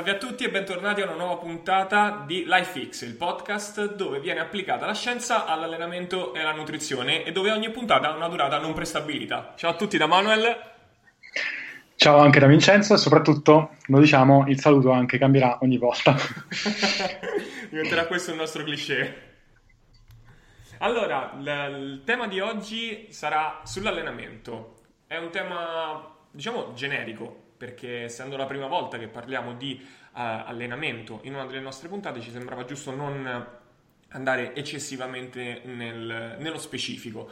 [0.00, 4.40] Salve a tutti e bentornati a una nuova puntata di LifeX, il podcast dove viene
[4.40, 8.72] applicata la scienza all'allenamento e alla nutrizione e dove ogni puntata ha una durata non
[8.72, 9.52] prestabilita.
[9.56, 10.56] Ciao a tutti da Manuel.
[11.96, 16.16] Ciao anche da Vincenzo e soprattutto, lo diciamo, il saluto anche cambierà ogni volta.
[17.68, 19.32] Diventerà questo il nostro cliché.
[20.78, 24.76] Allora, il tema di oggi sarà sull'allenamento.
[25.06, 31.20] È un tema, diciamo, generico, perché essendo la prima volta che parliamo di uh, allenamento
[31.24, 33.46] in una delle nostre puntate ci sembrava giusto non
[34.08, 37.30] andare eccessivamente nel, nello specifico.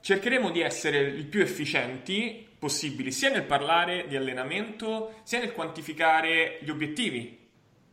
[0.00, 6.60] Cercheremo di essere il più efficienti possibili sia nel parlare di allenamento sia nel quantificare
[6.60, 7.48] gli obiettivi,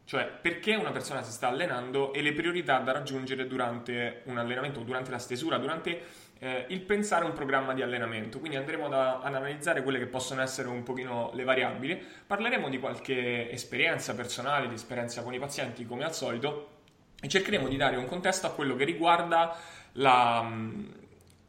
[0.05, 4.81] cioè perché una persona si sta allenando e le priorità da raggiungere durante un allenamento,
[4.81, 8.39] durante la stesura, durante eh, il pensare un programma di allenamento.
[8.39, 12.79] Quindi andremo ad, ad, analizzare quelle che possono essere un pochino le variabili, parleremo di
[12.79, 16.75] qualche esperienza personale, di esperienza con i pazienti come al solito
[17.19, 19.57] e cercheremo di dare un contesto a quello che riguarda
[19.93, 20.47] la,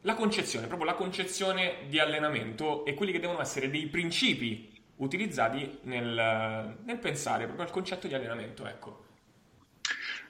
[0.01, 5.81] la concezione, proprio la concezione di allenamento e quelli che devono essere dei principi utilizzati
[5.83, 8.67] nel, nel pensare proprio al concetto di allenamento.
[8.67, 9.05] Ecco.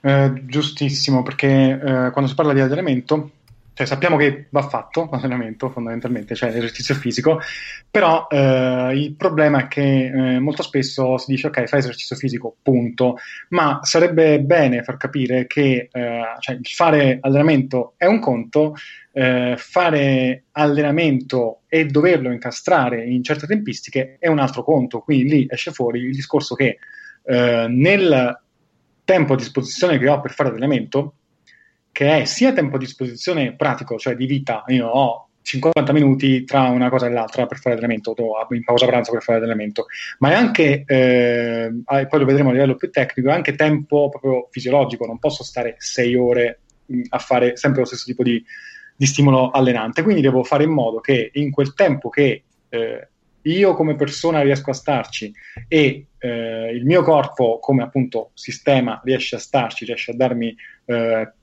[0.01, 3.31] Eh, giustissimo, perché eh, quando si parla di allenamento
[3.79, 7.39] cioè sappiamo che va fatto l'allenamento fondamentalmente, cioè l'esercizio fisico,
[7.89, 12.57] però eh, il problema è che eh, molto spesso si dice ok fai esercizio fisico,
[12.61, 13.15] punto,
[13.51, 18.75] ma sarebbe bene far capire che eh, cioè, fare allenamento è un conto,
[19.13, 25.47] eh, fare allenamento e doverlo incastrare in certe tempistiche è un altro conto, quindi lì
[25.49, 26.79] esce fuori il discorso che
[27.23, 28.41] eh, nel
[29.05, 31.13] tempo a disposizione che ho per fare allenamento,
[31.99, 36.69] che è sia tempo a disposizione pratico, cioè di vita, io ho 50 minuti tra
[36.69, 38.15] una cosa e l'altra per fare allenamento,
[38.51, 39.87] in pausa pranzo per fare allenamento,
[40.19, 44.47] ma è anche, eh, poi lo vedremo a livello più tecnico, è anche tempo proprio
[44.49, 48.41] fisiologico, non posso stare 6 ore mh, a fare sempre lo stesso tipo di,
[48.95, 53.07] di, stimolo allenante, quindi devo fare in modo che in quel tempo che eh,
[53.41, 55.33] io come persona riesco a starci
[55.67, 60.55] e eh, il mio corpo come appunto sistema riesce a starci, riesce a darmi
[60.85, 61.33] eh,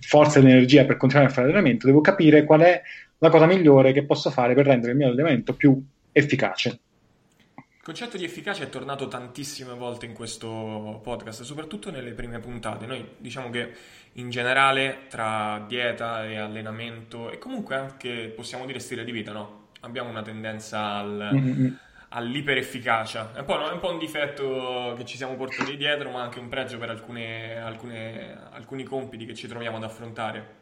[0.00, 2.82] forza ed energia per continuare a fare allenamento, devo capire qual è
[3.18, 5.80] la cosa migliore che posso fare per rendere il mio allenamento più
[6.12, 6.80] efficace.
[7.56, 12.84] Il concetto di efficacia è tornato tantissime volte in questo podcast, soprattutto nelle prime puntate.
[12.84, 13.70] Noi diciamo che
[14.14, 19.66] in generale tra dieta e allenamento e comunque anche possiamo dire stile di vita, no?
[19.80, 21.72] abbiamo una tendenza al, mm-hmm.
[22.10, 23.32] All'iperefficacia.
[23.34, 26.48] È un, è un, po', un difetto che ci siamo portati dietro, ma anche un
[26.48, 30.56] pregio per alcune, alcune, alcuni compiti che ci troviamo ad affrontare.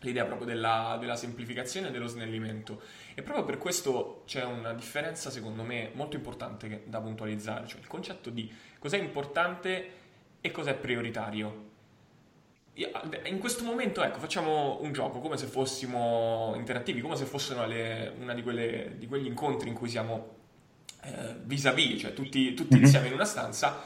[0.00, 2.82] L'idea proprio della, della semplificazione e dello snellimento.
[3.14, 7.86] E proprio per questo c'è una differenza, secondo me, molto importante da puntualizzare, cioè il
[7.86, 9.90] concetto di cos'è importante
[10.40, 11.70] e cos'è prioritario
[12.74, 18.14] in questo momento, ecco, facciamo un gioco come se fossimo interattivi, come se fossero le,
[18.18, 20.40] una di, quelle, di, quegli incontri in cui siamo
[21.04, 22.84] eh, vis-à-vis, cioè tutti, tutti mm-hmm.
[22.84, 23.82] insieme in una stanza.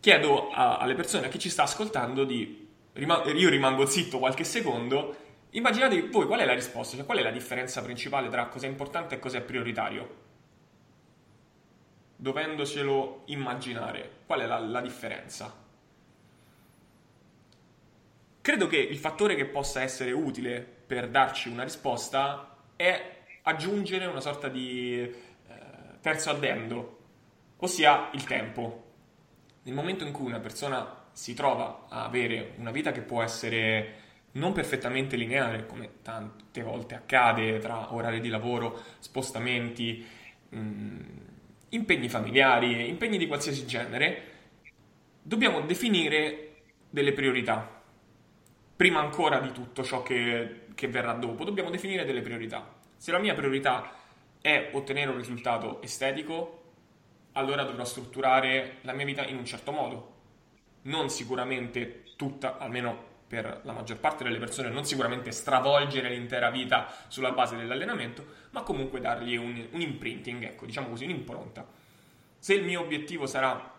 [0.00, 2.66] Chiedo a, alle persone, a chi ci sta ascoltando, di.
[2.94, 5.26] Io rimango zitto qualche secondo.
[5.50, 8.68] Immaginate voi qual è la risposta, cioè qual è la differenza principale tra cosa è
[8.68, 10.26] importante e cosa è prioritario.
[12.16, 15.54] Dovendocelo immaginare, qual è la, la differenza?
[18.40, 24.20] Credo che il fattore che possa essere utile per darci una risposta è aggiungere una
[24.20, 25.14] sorta di
[26.00, 26.98] terzo addendo,
[27.58, 28.84] ossia il tempo.
[29.62, 34.06] Nel momento in cui una persona si trova a avere una vita che può essere
[34.32, 40.06] non perfettamente lineare, come tante volte accade tra orari di lavoro, spostamenti,
[40.48, 41.00] mh, mm,
[41.70, 44.22] impegni familiari, impegni di qualsiasi genere,
[45.22, 46.44] dobbiamo definire
[46.88, 47.76] delle priorità
[48.78, 52.76] prima ancora di tutto ciò che, che verrà dopo, dobbiamo definire delle priorità.
[52.96, 53.90] Se la mia priorità
[54.40, 56.62] è ottenere un risultato estetico,
[57.32, 60.16] allora dovrò strutturare la mia vita in un certo modo.
[60.82, 66.92] Non sicuramente tutta, almeno per la maggior parte delle persone, non sicuramente stravolgere l'intera vita
[67.08, 71.66] sulla base dell'allenamento, ma comunque dargli un, un imprinting, ecco, diciamo così, un'impronta.
[72.38, 73.76] Se il mio obiettivo sarà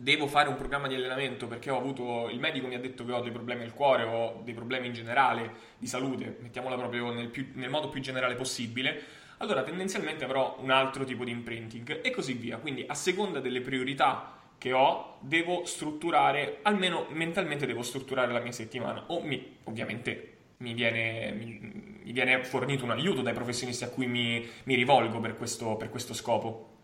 [0.00, 3.10] devo fare un programma di allenamento perché ho avuto il medico mi ha detto che
[3.10, 7.28] ho dei problemi al cuore o dei problemi in generale di salute, mettiamola proprio nel,
[7.28, 9.02] più, nel modo più generale possibile,
[9.38, 12.58] allora tendenzialmente avrò un altro tipo di imprinting e così via.
[12.58, 18.52] Quindi a seconda delle priorità che ho, devo strutturare, almeno mentalmente devo strutturare la mia
[18.52, 23.88] settimana o mi, ovviamente mi viene, mi, mi viene, fornito un aiuto dai professionisti a
[23.88, 26.74] cui mi, mi rivolgo per questo, per questo scopo.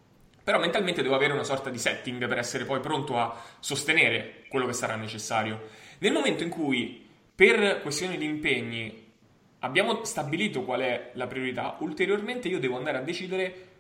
[0.45, 4.67] Però mentalmente devo avere una sorta di setting per essere poi pronto a sostenere quello
[4.67, 5.69] che sarà necessario.
[5.99, 7.05] Nel momento in cui,
[7.35, 9.04] per questioni di impegni,
[9.65, 13.73] abbiamo stabilito qual è la priorità, ulteriormente io devo andare a decidere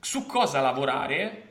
[0.00, 1.44] su cosa lavorare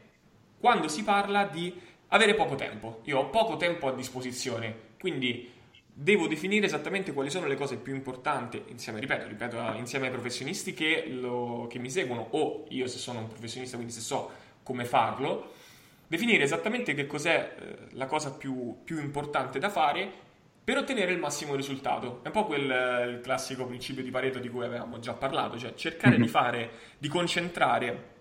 [0.60, 1.74] quando si parla di
[2.10, 3.00] avere poco tempo.
[3.06, 5.51] Io ho poco tempo a disposizione, quindi
[5.94, 10.74] devo definire esattamente quali sono le cose più importanti insieme, ripeto, ripeto insieme ai professionisti
[10.74, 14.30] che, lo, che mi seguono o io se sono un professionista, quindi se so
[14.63, 15.54] come farlo,
[16.07, 20.25] definire esattamente che cos'è eh, la cosa più, più importante da fare
[20.67, 22.19] per ottenere il massimo risultato.
[22.23, 25.73] È un po' quel il classico principio di Pareto di cui avevamo già parlato, cioè
[25.75, 26.21] cercare mm-hmm.
[26.21, 28.15] di fare, di concentrare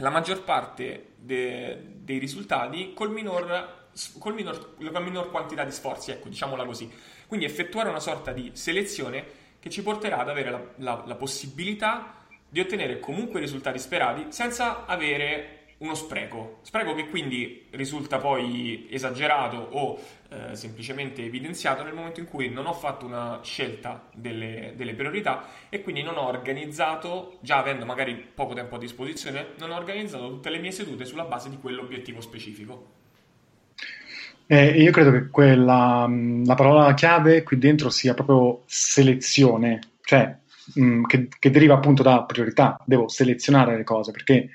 [0.00, 3.88] la maggior parte de, dei risultati col minor,
[4.18, 6.92] col minor, con minor quantità di sforzi, ecco, diciamola così.
[7.26, 9.24] Quindi effettuare una sorta di selezione
[9.58, 14.26] che ci porterà ad avere la, la, la possibilità di ottenere comunque i risultati sperati
[14.32, 16.58] senza avere uno spreco.
[16.62, 19.98] Spreco che quindi risulta poi esagerato o
[20.30, 25.44] eh, semplicemente evidenziato nel momento in cui non ho fatto una scelta delle, delle, priorità
[25.68, 30.28] e quindi non ho organizzato, già avendo magari poco tempo a disposizione, non ho organizzato
[30.28, 32.94] tutte le mie sedute sulla base di quell'obiettivo specifico.
[34.46, 36.08] Eh, io credo che quella,
[36.44, 40.34] la parola chiave qui dentro sia proprio selezione, cioè
[40.74, 42.80] mh, che, che deriva appunto da priorità.
[42.84, 44.48] Devo selezionare le cose perché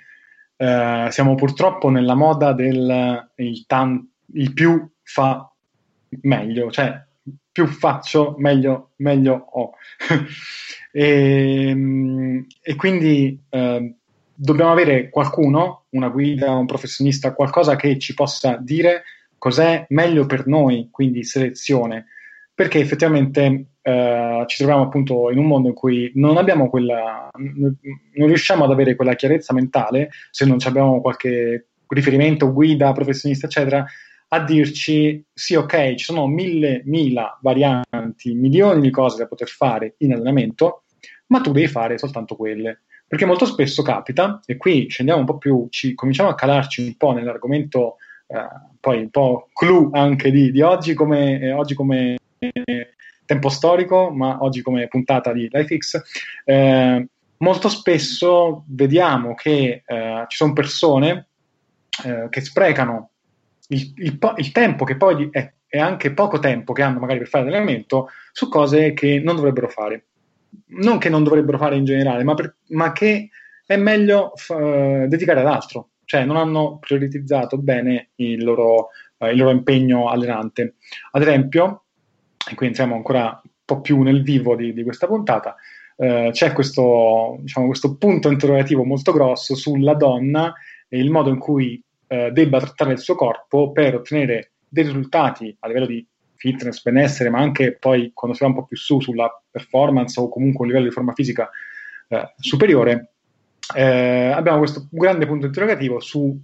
[0.62, 5.52] eh, siamo purtroppo nella moda del il, tan- il più fa
[6.22, 7.04] meglio, cioè
[7.52, 9.72] più faccio, meglio, meglio ho.
[10.92, 13.96] e, ehm, e, quindi eh,
[14.36, 19.02] dobbiamo avere qualcuno, una guida, un professionista, qualcosa che ci possa dire
[19.40, 22.06] cos'è meglio per noi, quindi selezione,
[22.54, 28.28] perché effettivamente eh, ci troviamo appunto in un mondo in cui non abbiamo quella, non
[28.28, 33.86] riusciamo ad avere quella chiarezza mentale se non abbiamo qualche riferimento, guida, professionista, eccetera,
[34.33, 39.95] a dirci sì, ok, ci sono mille, mila varianti, milioni di cose da poter fare
[39.98, 40.84] in allenamento,
[41.27, 42.81] ma tu devi fare soltanto quelle.
[43.07, 46.95] Perché molto spesso capita, e qui scendiamo un po' più, ci, cominciamo a calarci un
[46.95, 48.48] po' nell'argomento, eh,
[48.80, 52.16] poi un po' clou anche di, di oggi, come, eh, oggi come
[53.31, 56.01] tempo storico, ma oggi come puntata di LifeX,
[56.44, 57.07] eh,
[57.38, 61.28] molto spesso vediamo che eh, ci sono persone
[62.04, 63.12] eh, che sprecano
[63.69, 67.30] il, il, il, tempo che poi è, è, anche poco tempo che hanno magari per
[67.30, 70.07] fare l'allenamento su cose che non dovrebbero fare.
[70.74, 73.30] Non che non dovrebbero fare in generale, ma, per, ma che
[73.66, 75.92] è meglio f- eh, dedicare ad altro.
[76.04, 80.75] Cioè non hanno prioritizzato bene il loro, eh, il loro impegno allenante.
[81.12, 81.81] Ad esempio,
[82.49, 85.55] e qui entriamo ancora un po' più nel vivo di, di questa puntata,
[85.97, 90.53] eh, c'è questo, diciamo, questo, punto interrogativo molto grosso sulla donna
[90.88, 95.55] e il modo in cui eh, debba trattare il suo corpo per ottenere dei risultati
[95.59, 96.05] a livello di
[96.35, 100.27] fitness, benessere, ma anche poi quando si va un po' più su sulla performance o
[100.27, 101.49] comunque un livello di forma fisica
[102.07, 103.11] eh, superiore,
[103.75, 106.38] eh, abbiamo questo grande punto interrogativo su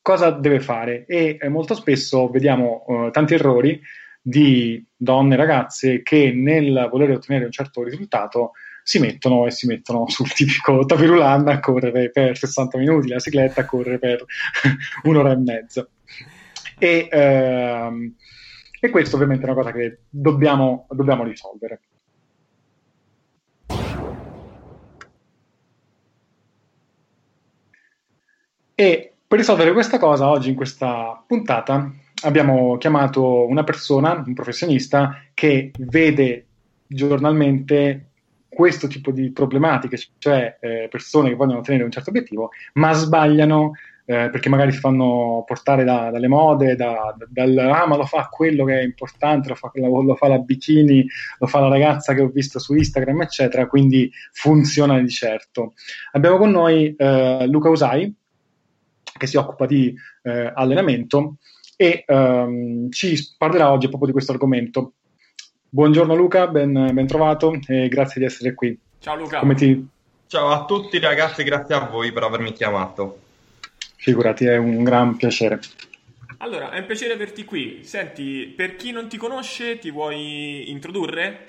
[0.00, 1.04] cosa deve fare.
[1.06, 3.80] E eh, molto spesso vediamo eh, tanti errori
[4.20, 9.66] di donne e ragazze che nel voler ottenere un certo risultato si mettono e si
[9.66, 14.24] mettono sul tipico tapirulan a correre per 60 minuti, la cicletta a correre per
[15.04, 15.88] un'ora e mezza.
[16.78, 18.14] E, ehm,
[18.80, 21.80] e questo ovviamente è una cosa che dobbiamo, dobbiamo risolvere.
[28.74, 35.22] E per risolvere questa cosa, oggi in questa puntata abbiamo chiamato una persona, un professionista,
[35.34, 36.46] che vede
[36.86, 38.06] giornalmente
[38.48, 43.72] questo tipo di problematiche, cioè eh, persone che vogliono ottenere un certo obiettivo, ma sbagliano
[44.10, 48.04] eh, perché magari si fanno portare da, dalle mode, da, da, dal ah, ma lo
[48.04, 51.06] fa quello che è importante, lo fa, lo fa la bikini,
[51.38, 55.74] lo fa la ragazza che ho visto su Instagram, eccetera, quindi funziona di certo.
[56.12, 58.12] Abbiamo con noi eh, Luca Usai,
[59.16, 61.36] che si occupa di eh, allenamento
[61.80, 64.92] e um, ci parlerà oggi proprio di questo argomento.
[65.66, 68.78] Buongiorno Luca, ben, ben trovato e grazie di essere qui.
[68.98, 69.40] Ciao Luca.
[69.54, 69.88] Ti...
[70.26, 73.20] Ciao a tutti ragazzi, grazie a voi per avermi chiamato.
[73.96, 75.58] Figurati, è un gran piacere.
[76.38, 77.80] Allora, è un piacere averti qui.
[77.82, 81.44] Senti, per chi non ti conosce, ti vuoi introdurre?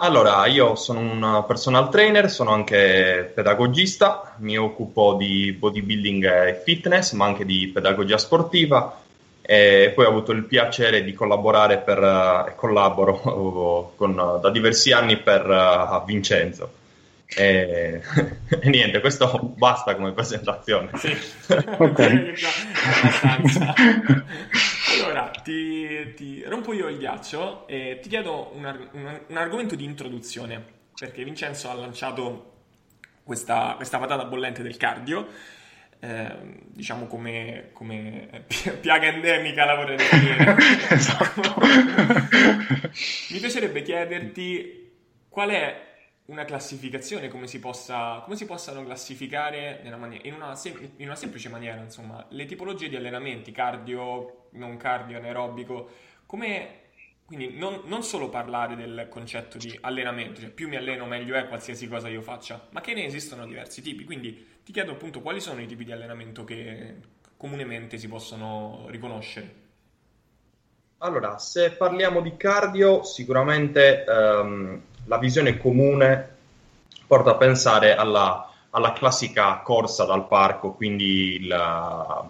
[0.00, 7.12] Allora, io sono un personal trainer, sono anche pedagogista, mi occupo di bodybuilding e fitness,
[7.12, 9.00] ma anche di pedagogia sportiva
[9.42, 15.16] e poi ho avuto il piacere di collaborare per, e collaboro con, da diversi anni
[15.16, 16.70] per uh, Vincenzo.
[17.34, 18.00] E,
[18.60, 20.90] e niente, questo basta come presentazione.
[20.94, 21.16] Sì,
[21.78, 22.32] ok.
[25.48, 30.62] Ti, ti, rompo io il ghiaccio e ti chiedo un, un, un argomento di introduzione,
[30.94, 32.56] perché Vincenzo ha lanciato
[33.22, 35.26] questa, questa patata bollente del cardio
[36.00, 36.36] eh,
[36.66, 38.44] diciamo come, come,
[38.80, 40.54] piaga endemica la vorrei definire.
[40.90, 41.56] esatto.
[43.30, 44.92] Mi piacerebbe chiederti
[45.28, 45.86] qual è
[46.26, 51.16] una classificazione, come si, possa, come si possano classificare mani- in, una sem- in, una
[51.16, 55.90] semplice maniera, insomma, le tipologie di allenamenti, cardio, non cardio, anaerobico,
[56.26, 56.86] come
[57.28, 61.46] quindi non, non, solo parlare del concetto di allenamento, cioè più mi alleno meglio è
[61.46, 64.04] qualsiasi cosa io faccia, ma che ne esistono diversi tipi.
[64.04, 66.96] Quindi ti chiedo appunto quali sono i tipi di allenamento che
[67.36, 69.54] comunemente si possono riconoscere.
[71.00, 76.36] Allora, se parliamo di cardio, sicuramente ehm, la visione comune
[77.06, 82.26] porta a pensare alla, alla classica corsa dal parco, quindi la,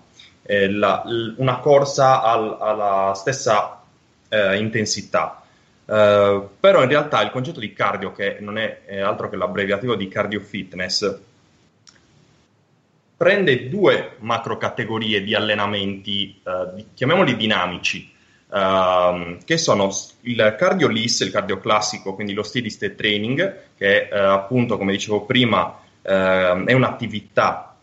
[0.51, 1.05] eh, la,
[1.37, 3.83] una corsa al, alla stessa
[4.31, 5.43] eh, intensità.
[5.85, 9.95] Uh, però in realtà il concetto di cardio, che non è, è altro che l'abbreviativo
[9.95, 11.19] di cardio fitness,
[13.17, 18.11] prende due macro categorie di allenamenti, uh, di, chiamiamoli dinamici,
[18.49, 19.91] uh, che sono
[20.23, 25.25] il cardio LIS, il cardio classico, quindi lo steady state training, che appunto, come dicevo
[25.27, 27.77] prima, è un'attività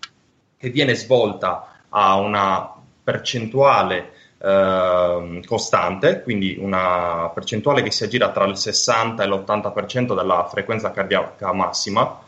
[0.58, 2.74] che viene svolta a una
[3.04, 10.48] percentuale eh, costante, quindi una percentuale che si aggira tra il 60 e l'80% della
[10.50, 12.20] frequenza cardiaca massima.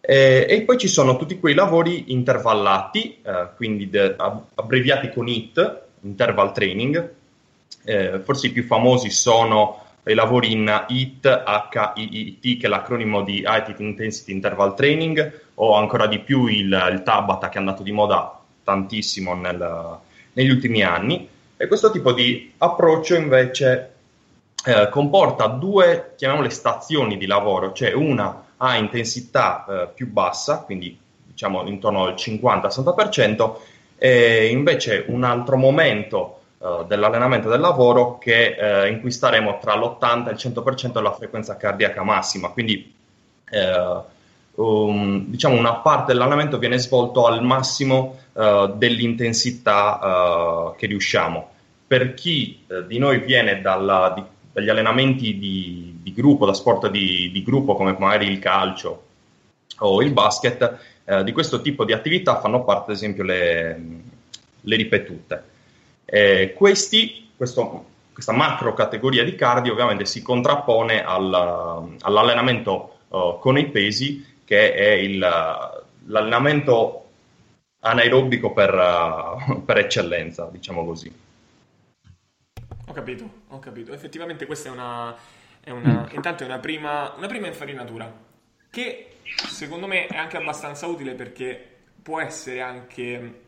[0.00, 4.14] E, e, poi ci sono tutti quei lavori intervallati, eh, quindi de,
[4.54, 7.12] abbreviati con HIT, interval training.
[7.84, 11.42] Eh, forse i più famosi sono i lavori in HIT,
[11.96, 17.02] HIIT, che è l'acronimo di High Intensity Interval Training, o ancora di più il, il
[17.02, 18.39] Tabata, che è andato di moda
[18.70, 19.98] tantissimo nel,
[20.34, 21.28] negli ultimi anni.
[21.56, 23.94] E questo tipo di approccio invece
[24.64, 30.96] eh, comporta due, chiamiamole stazioni di lavoro, cioè una a intensità eh, più bassa, quindi
[31.26, 33.54] diciamo intorno al 50-60%,
[33.98, 39.74] e invece un altro momento eh, dell'allenamento del lavoro che, eh, in cui staremo tra
[39.74, 42.48] l'80 e il 100% della frequenza cardiaca massima.
[42.50, 42.94] Quindi
[43.50, 44.18] eh,
[44.60, 51.48] um, diciamo una parte dell'allenamento viene svolto al massimo uh, dell'intensità uh, che riusciamo.
[51.86, 56.90] Per chi uh, di noi viene dalla, di, dagli allenamenti di, di, gruppo, da sport
[56.90, 59.04] di, di, gruppo come magari il calcio
[59.78, 60.88] o il basket,
[61.24, 63.80] di questo tipo di attività fanno parte ad esempio le,
[64.60, 65.42] le ripetute.
[66.04, 73.66] Eh, questi, questo, questa macro categoria di cardio ovviamente si contrappone al, all'allenamento con i
[73.70, 75.16] pesi che è il,
[76.06, 77.08] l'allenamento
[77.78, 81.14] anaerobico per, per, eccellenza, diciamo così.
[82.88, 83.92] Ho capito, ho capito.
[83.92, 85.14] Effettivamente questa è una,
[85.60, 86.16] è una mm.
[86.16, 88.12] intanto è una prima, una prima infarinatura
[88.68, 93.42] che secondo me è anche abbastanza utile perché può essere anche,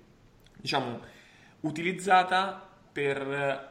[0.57, 1.01] diciamo,
[1.63, 3.71] utilizzata per,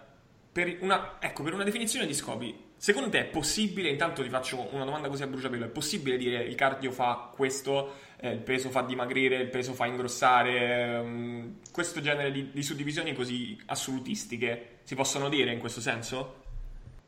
[0.52, 4.68] per, una, ecco, per una definizione di scopi Secondo te è possibile, intanto ti faccio
[4.72, 8.72] una domanda così a bruciapelo, è possibile dire il cardio fa questo, eh, il peso
[8.72, 14.96] fa dimagrire, il peso fa ingrossare, um, questo genere di, di, suddivisioni così assolutistiche si
[14.96, 16.38] possono dire in questo senso?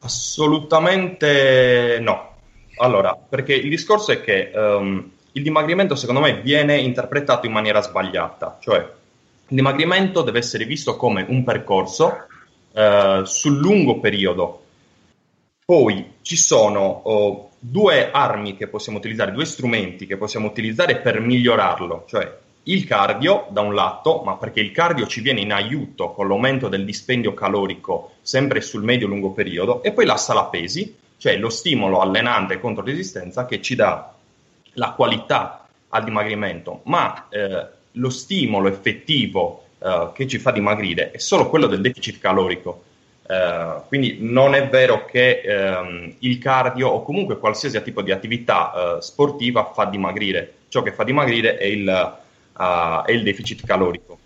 [0.01, 2.35] Assolutamente no.
[2.75, 7.81] Allora, perché il discorso è che um, il dimagrimento secondo me viene interpretato in maniera
[7.81, 12.27] sbagliata, cioè il dimagrimento deve essere visto come un percorso
[12.73, 14.62] uh, sul lungo periodo
[15.65, 21.19] poi ci sono oh, due armi che possiamo utilizzare, due strumenti che possiamo utilizzare per
[21.19, 26.11] migliorarlo, cioè il cardio da un lato, ma perché il cardio ci viene in aiuto
[26.11, 31.37] con l'aumento del dispendio calorico sempre sul medio-lungo periodo, e poi la sala pesi, cioè
[31.37, 34.13] lo stimolo allenante contro resistenza che ci dà
[34.73, 41.17] la qualità al dimagrimento, ma eh, lo stimolo effettivo eh, che ci fa dimagrire è
[41.17, 42.83] solo quello del deficit calorico
[43.25, 48.71] Uh, quindi non è vero che um, il cardio o comunque qualsiasi tipo di attività
[48.73, 50.55] uh, sportiva fa dimagrire.
[50.67, 52.17] Ciò che fa dimagrire è il,
[52.57, 54.19] uh, è il deficit calorico.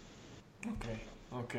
[0.65, 0.85] Ok,
[1.29, 1.55] ok.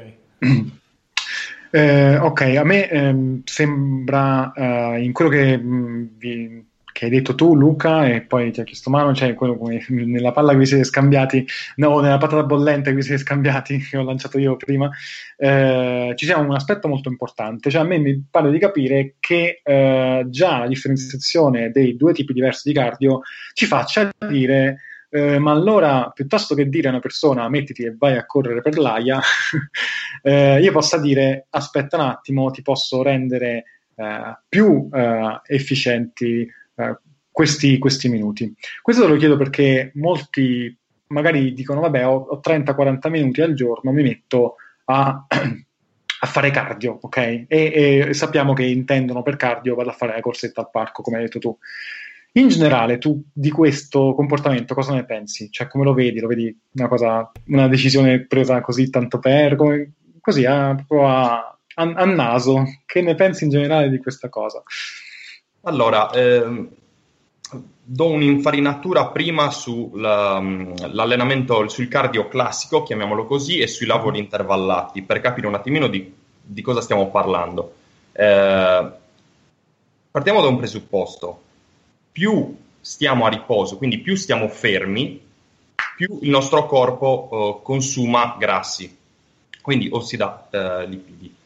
[1.71, 4.54] Eh, ok, a me ehm, sembra
[4.97, 6.67] in quello che, mh, mm, vi,
[6.98, 10.32] che hai detto tu, Luca, e poi ti ha chiesto mano, cioè quello come nella
[10.32, 14.02] palla che vi siete scambiati, no, nella patata bollente che vi siete scambiati, che ho
[14.02, 14.90] lanciato io prima,
[15.36, 17.70] eh, ci sia un aspetto molto importante.
[17.70, 22.32] Cioè, a me mi pare di capire che eh, già la differenziazione dei due tipi
[22.32, 23.20] diversi di cardio
[23.52, 24.78] ci faccia dire.
[25.10, 28.76] Eh, ma allora piuttosto che dire a una persona mettiti e vai a correre per
[28.76, 29.20] l'aia,
[30.22, 33.64] eh, io possa dire aspetta un attimo, ti posso rendere
[33.94, 36.46] eh, più eh, efficienti
[36.78, 36.99] eh,
[37.30, 38.52] questi, questi, minuti.
[38.82, 40.76] Questo te lo chiedo perché molti
[41.08, 44.56] magari dicono, vabbè, ho, ho 30-40 minuti al giorno, mi metto
[44.87, 45.26] a,
[46.20, 47.16] a fare cardio, ok?
[47.16, 51.18] E, e, sappiamo che intendono per cardio vado a fare la corsetta al parco, come
[51.18, 51.56] hai detto tu.
[52.32, 55.50] In generale, tu di questo comportamento cosa ne pensi?
[55.50, 56.20] Cioè, come lo vedi?
[56.20, 61.56] Lo vedi una cosa, una decisione presa così tanto per, come, così a, a, a,
[61.75, 62.64] a naso?
[62.85, 64.62] Che ne pensi in generale di questa cosa?
[65.68, 66.66] Allora, ehm,
[67.84, 75.46] do un'infarinatura prima sull'allenamento, sul cardio classico, chiamiamolo così, e sui lavori intervallati, per capire
[75.46, 76.10] un attimino di,
[76.40, 77.75] di cosa stiamo parlando.
[78.12, 78.90] Eh,
[80.10, 81.42] partiamo da un presupposto.
[82.10, 85.20] Più stiamo a riposo, quindi più stiamo fermi,
[85.96, 88.96] più il nostro corpo eh, consuma grassi,
[89.60, 91.37] quindi ossida eh, lipidi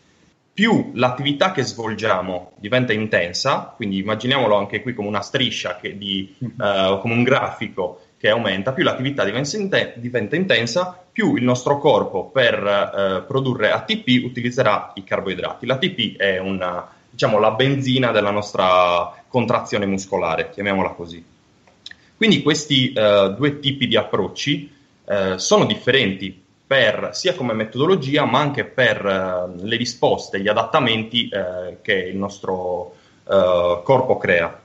[0.54, 6.98] più l'attività che svolgiamo diventa intensa, quindi immaginiamolo anche qui come una striscia, di, uh,
[7.00, 12.26] come un grafico che aumenta, più l'attività diventa, inten- diventa intensa, più il nostro corpo
[12.26, 15.64] per uh, produrre ATP utilizzerà i carboidrati.
[15.64, 21.24] L'ATP è una, diciamo, la benzina della nostra contrazione muscolare, chiamiamola così.
[22.14, 24.80] Quindi questi uh, due tipi di approcci
[25.36, 26.41] sono differenti
[26.72, 32.16] per, sia come metodologia ma anche per uh, le risposte, gli adattamenti uh, che il
[32.16, 34.58] nostro uh, corpo crea.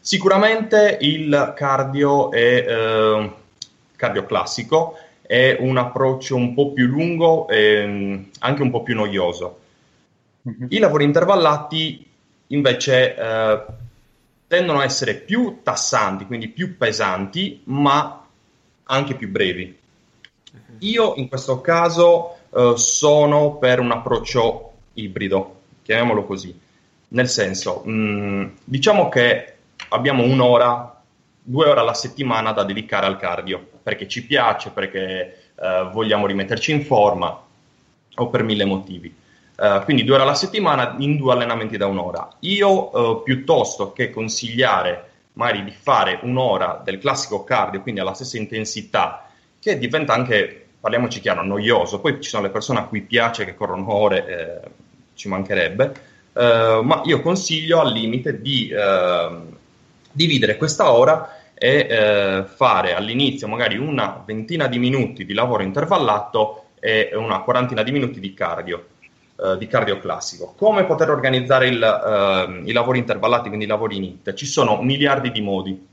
[0.00, 2.64] Sicuramente il cardio è
[3.94, 8.96] cardio classico è un approccio un po' più lungo e mm, anche un po' più
[8.96, 9.60] noioso.
[10.48, 10.66] Mm-hmm.
[10.70, 12.04] I lavori intervallati
[12.48, 13.14] invece
[14.46, 18.24] tendono a essere più tassanti, quindi più pesanti, ma
[18.84, 19.84] anche più brevi.
[20.80, 26.58] Io in questo caso uh, sono per un approccio ibrido, chiamiamolo così.
[27.08, 29.54] Nel senso, mh, mm, diciamo che
[29.88, 31.00] abbiamo un'ora,
[31.42, 36.72] due ore alla settimana da dedicare al cardio, perché ci piace, perché uh, vogliamo rimetterci
[36.72, 37.42] in forma
[38.16, 39.14] o per mille motivi.
[39.56, 42.28] Uh, quindi due ore alla settimana in due allenamenti da un'ora.
[42.40, 49.25] Io piuttosto che consigliare magari di fare un'ora del classico cardio, quindi alla stessa intensità,
[49.66, 51.98] che diventa anche parliamoci chiaro, noioso.
[52.00, 54.70] Poi ci sono le persone a cui piace che corrono ore, eh,
[55.14, 55.92] ci mancherebbe,
[56.32, 59.28] eh, ma io consiglio al limite di eh,
[60.12, 66.66] dividere questa ora e eh, fare all'inizio magari una ventina di minuti di lavoro intervallato
[66.78, 68.88] e una quarantina di minuti di cardio.
[69.36, 70.54] Uh, di cardio classico.
[70.56, 74.32] Come poter organizzare il, uh, i lavori intervallati, quindi i lavori in IT?
[74.32, 75.86] Ci sono miliardi di modi.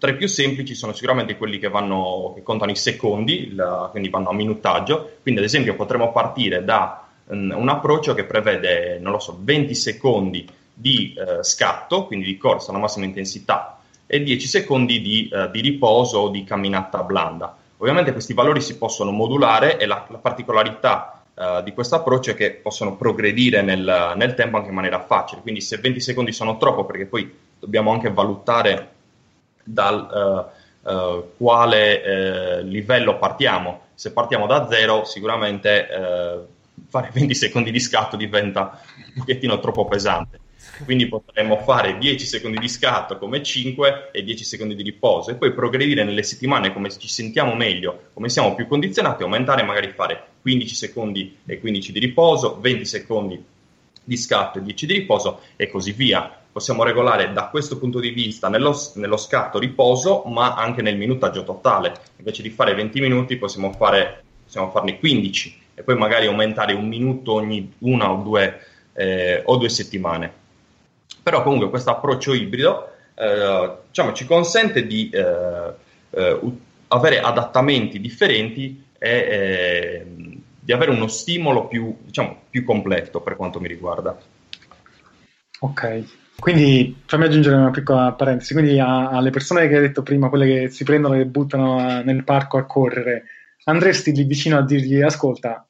[0.00, 4.08] Tra i più semplici sono sicuramente quelli che, vanno, che contano i secondi, la, quindi
[4.08, 5.18] vanno a minutaggio.
[5.20, 9.74] Quindi, ad esempio, potremmo partire da um, un approccio che prevede, non lo so, 20
[9.74, 15.50] secondi di uh, scatto, quindi di corsa alla massima intensità, e 10 secondi di, uh,
[15.50, 17.54] di riposo o di camminata blanda.
[17.76, 22.34] Ovviamente questi valori si possono modulare e la, la particolarità uh, di questo approccio è
[22.34, 25.42] che possono progredire nel, nel, tempo anche in maniera facile.
[25.42, 28.92] Quindi se 20 secondi sono troppo, perché poi dobbiamo anche valutare
[29.64, 30.50] dal
[30.84, 33.88] uh, uh, quale uh, livello partiamo.
[33.94, 36.48] Se partiamo da zero, sicuramente
[36.88, 40.38] fare 20 secondi di scatto diventa un pochettino troppo pesante.
[40.84, 45.34] Quindi potremmo fare 10 secondi di scatto come 5 e 10 secondi di riposo e
[45.34, 50.22] poi progredire nelle settimane come ci sentiamo meglio, come siamo più condizionati, aumentare magari fare
[50.40, 53.44] 15 secondi e 15 di riposo, 20 secondi
[54.02, 58.10] di scatto e 10 di riposo e così via possiamo regolare da questo punto di
[58.10, 61.94] vista nello, nello, scatto riposo, ma anche nel minutaggio totale.
[62.16, 66.86] Invece di fare 20 minuti possiamo, fare, possiamo farne 15 e poi magari aumentare un
[66.86, 68.60] minuto ogni una o due,
[68.92, 70.30] eh, o due settimane.
[71.22, 75.72] Però comunque questo approccio ibrido eh, diciamo, ci consente di eh,
[76.10, 76.40] eh
[76.92, 80.06] avere adattamenti differenti e eh,
[80.58, 84.18] di avere uno stimolo più, diciamo, più completo per quanto mi riguarda.
[85.60, 86.04] Ok,
[86.40, 90.46] quindi fammi aggiungere una piccola parentesi, quindi a, alle persone che hai detto prima, quelle
[90.46, 93.24] che si prendono e buttano a, nel parco a correre,
[93.64, 95.64] andresti lì vicino a dirgli ascolta,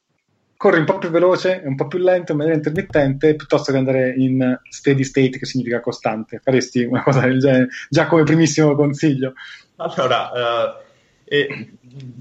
[0.56, 4.14] corri un po' più veloce, un po' più lento, in maniera intermittente, piuttosto che andare
[4.16, 6.40] in steady state, che significa costante.
[6.42, 9.33] Faresti una cosa del genere, già come primissimo consiglio?
[9.76, 10.88] Allora, uh,
[11.24, 11.70] eh,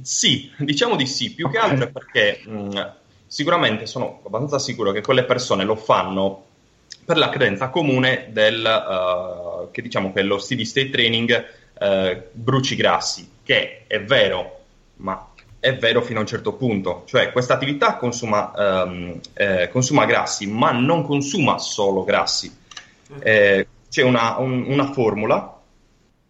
[0.02, 2.78] sì, diciamo di sì, più che altro perché mh, mm,
[3.28, 6.46] sicuramente sono abbastanza sicuro che quelle persone lo fanno
[7.10, 11.46] per la credenza comune del, uh, che diciamo che lo steady state training
[11.80, 14.60] uh, bruci grassi, che è vero,
[14.98, 15.28] ma
[15.60, 20.46] è vero fino a un certo punto, cioè questa attività consuma, um, eh, consuma, grassi,
[20.46, 22.56] ma non consuma solo grassi.
[23.18, 25.60] Eh, c'è una, un, una formula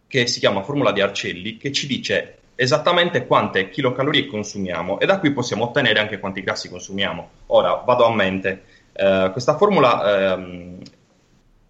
[0.06, 5.18] che si chiama formula di Arcelli che ci dice esattamente quante kilocalorie consumiamo e da
[5.18, 7.28] qui possiamo ottenere anche quanti grassi consumiamo.
[7.48, 8.69] Ora vado a mente.
[8.92, 10.78] Uh, questa formula um,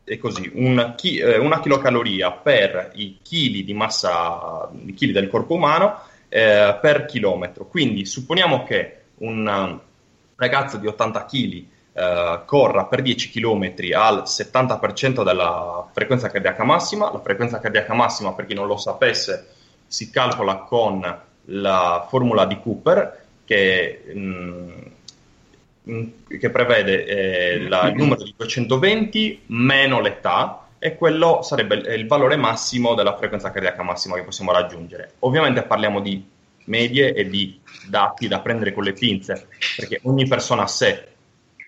[0.04, 5.28] è così: un chi, eh, una kilocaloria per i chili di massa, i chili del
[5.28, 7.66] corpo umano eh, per chilometro.
[7.66, 9.78] Quindi supponiamo che un
[10.37, 17.12] ragazzo di 80 kg eh, corra per 10 km al 70% della frequenza cardiaca massima.
[17.12, 19.48] La frequenza cardiaca massima, per chi non lo sapesse,
[19.87, 24.70] si calcola con la formula di Cooper che mh, mm,
[26.26, 32.37] che prevede eh, la, il numero di 220 meno l'età e quello sarebbe il, valore
[32.37, 35.12] massimo della frequenza cardiaca massima che possiamo raggiungere.
[35.20, 36.26] Ovviamente parliamo di
[36.64, 41.09] medie e di dati da prendere con le pinze, perché ogni persona a sé,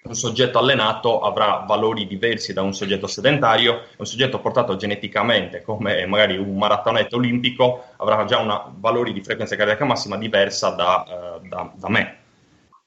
[0.04, 6.06] un soggetto allenato avrà valori diversi da un soggetto sedentario, un soggetto portato geneticamente come
[6.06, 11.04] magari un maratoneta olimpico avrà già una, valori di frequenza cardiaca massima diversa da,
[11.40, 12.16] uh, da, da me.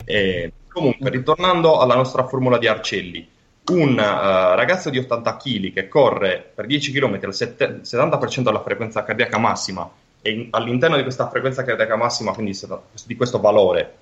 [0.04, 3.26] E, Comunque, ritornando alla nostra formula di Arcelli,
[3.72, 9.06] un uh, ragazzo di 80 kg che corre per 10 km al 70% della frequenza
[9.06, 9.90] cardiaca massima
[10.22, 12.60] e in, all'interno di questa frequenza cardiaca massima, quindi
[13.06, 13.96] di questo valore,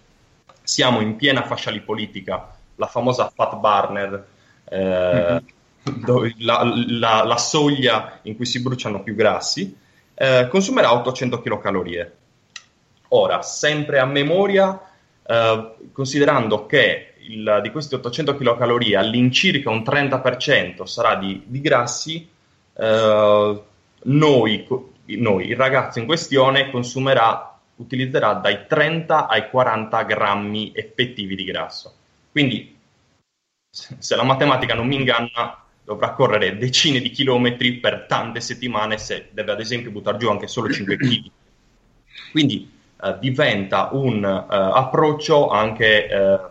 [0.63, 4.25] siamo in piena fascia lipolitica, la famosa fat burner,
[4.63, 5.41] eh,
[5.91, 6.31] mm-hmm.
[6.39, 9.77] la, la, la, soglia in cui si bruciano più grassi,
[10.15, 12.11] eh, consumerà 800 kcal.
[13.09, 14.92] Ora, sempre a memoria,
[15.25, 22.27] eh, considerando che il, di questi 800 kcal all'incirca un 30% sarà di, di grassi,
[22.73, 23.63] uh,
[24.03, 24.67] noi,
[25.05, 31.93] noi, il ragazzo in questione consumerà, utilizzerà dai 30 ai 40 grammi effettivi di grasso.
[32.31, 32.75] Quindi,
[33.69, 39.29] se la matematica non mi inganna, dovrà correre decine di chilometri per tante settimane se
[39.31, 41.31] deve ad esempio buttare giù anche solo 5 kg.
[42.31, 46.49] Quindi eh, diventa un uh, approccio anche, uh,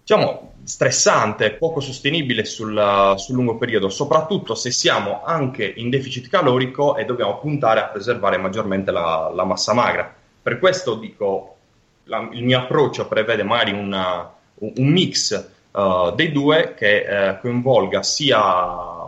[0.00, 6.96] diciamo, stressante, poco sostenibile sul, sul, lungo periodo, soprattutto se siamo anche in deficit calorico
[6.96, 10.14] e dobbiamo puntare a preservare maggiormente la, la massa magra.
[10.42, 11.56] Per questo dico,
[12.04, 18.38] la, il mio approccio prevede magari una, un, mix uh, dei due che coinvolga sia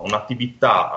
[0.03, 0.91] un'attività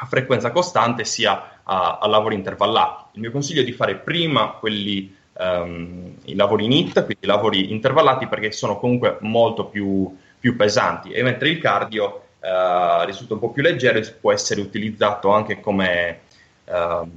[0.00, 3.04] a frequenza costante sia a, a, lavori intervallati.
[3.12, 7.72] Il mio consiglio è di fare prima quelli, um, i lavori NIT, quindi i lavori
[7.72, 13.40] intervallati, perché sono comunque molto più, più pesanti, e mentre il cardio uh, risulta un
[13.40, 16.20] po' più leggero e può essere utilizzato anche come,
[16.64, 17.08] uh,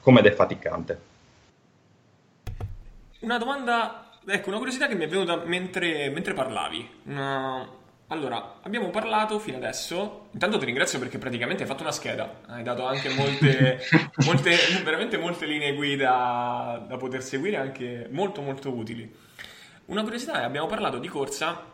[0.00, 1.00] come defaticante.
[3.20, 6.90] Una domanda, ecco, una curiosità che mi è venuta mentre, mentre parlavi.
[7.04, 7.80] Una
[8.12, 10.28] allora, abbiamo parlato fino adesso.
[10.32, 13.80] Intanto ti ringrazio perché praticamente hai fatto una scheda, hai dato anche molte,
[14.26, 19.10] molte veramente molte linee guida da poter seguire, anche molto molto utili.
[19.86, 21.70] Una curiosità è, abbiamo parlato di corsa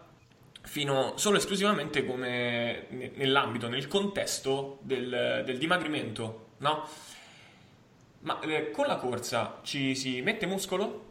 [0.62, 6.88] fino solo esclusivamente come nell'ambito, nel contesto del, del dimagrimento, no?
[8.20, 11.06] Ma eh, con la corsa ci si mette muscolo?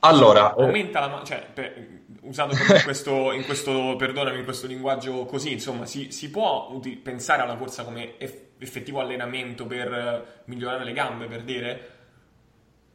[0.00, 5.86] Allora, aumenta la cioè, per, in questo, in questo, perdonami, in questo linguaggio così, insomma,
[5.86, 11.26] si, si può uti- pensare alla corsa come eff- effettivo allenamento per migliorare le gambe,
[11.26, 11.90] per dire?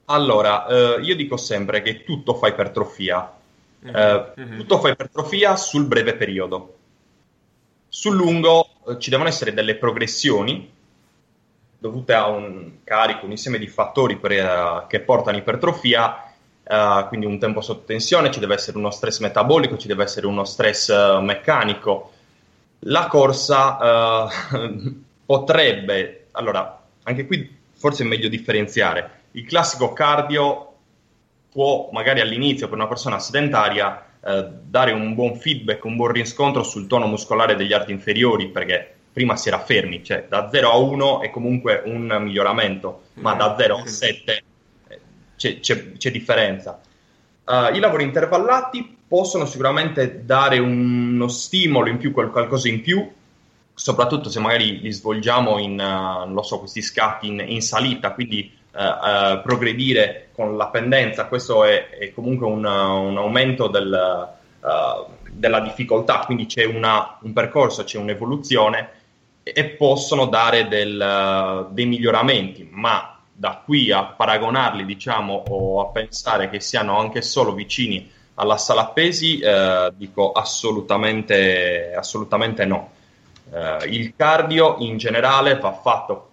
[0.05, 3.33] Allora, eh, io dico sempre che tutto fa ipertrofia.
[3.85, 3.95] Mm-hmm.
[3.95, 4.57] Eh, mm-hmm.
[4.59, 6.75] Tutto fa ipertrofia sul breve periodo.
[7.89, 10.73] Sul lungo eh, ci devono essere delle progressioni
[11.79, 16.26] dovute a un carico, un insieme di fattori per, uh, che portano ipertrofia
[16.69, 20.27] uh, quindi un tempo sotto tensione, ci deve essere uno stress metabolico, ci deve essere
[20.27, 22.12] uno stress uh, meccanico.
[22.80, 29.21] La corsa uh, potrebbe, allora, anche qui forse è meglio differenziare.
[29.32, 30.73] Il classico cardio
[31.51, 36.86] può magari all'inizio per una persona sedentaria dare un buon feedback, un buon riscontro sul
[36.88, 41.21] tono muscolare degli arti inferiori, perché prima si era fermi, cioè da 0 a 1
[41.21, 44.43] è comunque un miglioramento, ma da 0 a 7
[45.38, 46.82] c'è, c'è, c'è differenza.
[47.45, 53.10] Uh, I lavori intervallati possono sicuramente dare uno stimolo in più, qualcosa in più,
[53.73, 59.41] soprattutto se magari li svolgiamo in, uh, so, questi scatti in, in salita, quindi uh,
[59.41, 64.30] progredire con la pendenza, questo è, è comunque un, un, aumento del,
[65.32, 68.89] della difficoltà, quindi c'è una, un percorso, c'è un'evoluzione
[69.41, 76.50] e possono dare del, dei miglioramenti, ma da qui a paragonarli, diciamo, o a pensare
[76.50, 82.91] che siano anche solo vicini alla sala pesi, eh, dico assolutamente, assolutamente no.
[83.54, 86.32] Eh, il cardio in generale va fatto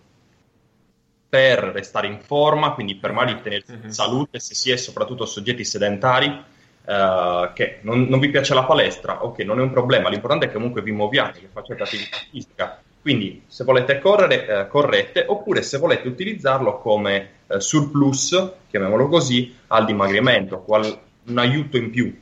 [1.29, 3.89] per restare in forma, quindi per magari tenersi in mhm.
[3.91, 6.43] salute, se si è soprattutto soggetti sedentari,
[6.87, 10.49] eh, che non, non, vi piace la palestra, ok, non è un problema, l'importante è
[10.49, 15.61] che comunque vi muoviate, che facciate attività fisica, quindi se volete correre, eh, correte, oppure
[15.61, 22.19] se volete utilizzarlo come eh, surplus, chiamiamolo così, al dimagrimento, qual- un aiuto in più.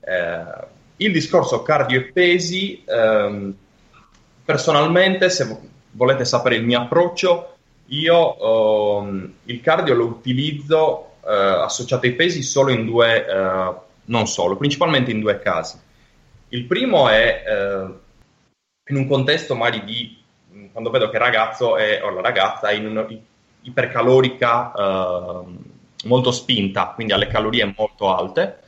[0.00, 0.66] Eh,
[0.96, 3.54] il discorso cardio e pesi, ehm,
[4.44, 5.60] personalmente, se vo-
[5.92, 7.54] volete sapere il mio approccio,
[7.86, 13.72] io ehm, il cardio lo utilizzo eh, associato ai pesi solo in due, eh,
[14.06, 15.78] non solo, principalmente in due casi.
[16.48, 18.02] Il primo è eh,
[18.88, 20.22] in un contesto magari di
[20.74, 23.06] quando vedo che il ragazzo è, o la ragazza è in una
[23.62, 25.42] ipercalorica eh,
[26.06, 28.58] molto spinta, quindi ha le calorie molto alte,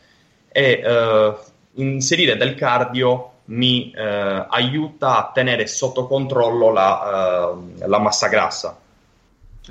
[0.46, 1.34] e eh,
[1.74, 8.78] inserire del cardio mi eh, aiuta a tenere sotto controllo la, eh, la massa grassa.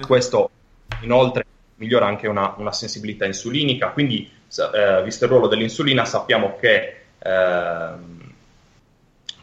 [0.05, 0.49] Questo
[1.03, 1.45] inoltre
[1.75, 4.29] migliora anche una, una sensibilità insulinica, quindi
[4.73, 8.14] eh, visto il ruolo dell'insulina sappiamo che ehm,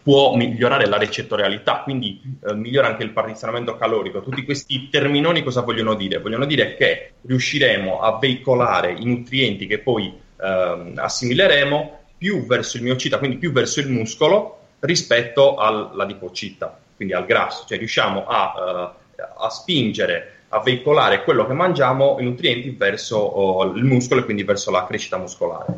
[0.03, 4.23] può migliorare la recettorialità, quindi eh, migliora anche il partizionamento calorico.
[4.23, 6.19] Tutti questi terminoni cosa vogliono dire?
[6.19, 12.83] Vogliono dire che riusciremo a veicolare i nutrienti che poi eh, assimileremo più verso il
[12.83, 19.45] miocita, quindi più verso il muscolo rispetto all'adipocita, quindi al grasso, cioè riusciamo a, uh,
[19.45, 24.43] a, spingere, a veicolare quello che mangiamo, i nutrienti verso oh, il muscolo e quindi
[24.43, 25.73] verso la crescita muscolare.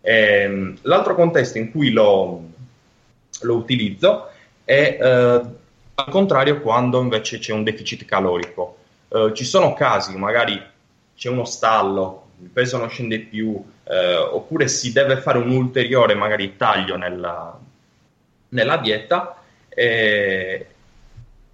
[0.00, 2.51] E, ehm, l'altro contesto in cui lo,
[3.42, 4.28] lo utilizzo
[4.64, 5.40] e eh,
[5.94, 8.76] al contrario quando invece c'è un deficit calorico.
[9.08, 10.60] Eh, ci sono casi, magari
[11.14, 16.14] c'è uno stallo, il peso non scende più, eh, oppure si deve fare un ulteriore
[16.14, 17.58] magari taglio nella,
[18.48, 19.36] nella dieta,
[19.68, 20.66] eh,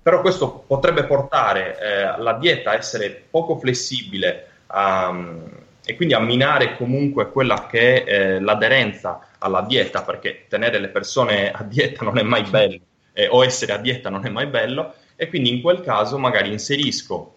[0.02, 5.42] però questo potrebbe portare eh, la dieta a essere poco flessibile um,
[5.84, 10.88] e quindi a minare comunque quella che è eh, l'aderenza alla dieta, perché tenere le
[10.88, 12.80] persone a dieta non è mai bello,
[13.12, 16.50] eh, o essere a dieta non è mai bello, e quindi in quel caso magari
[16.50, 17.34] inserisco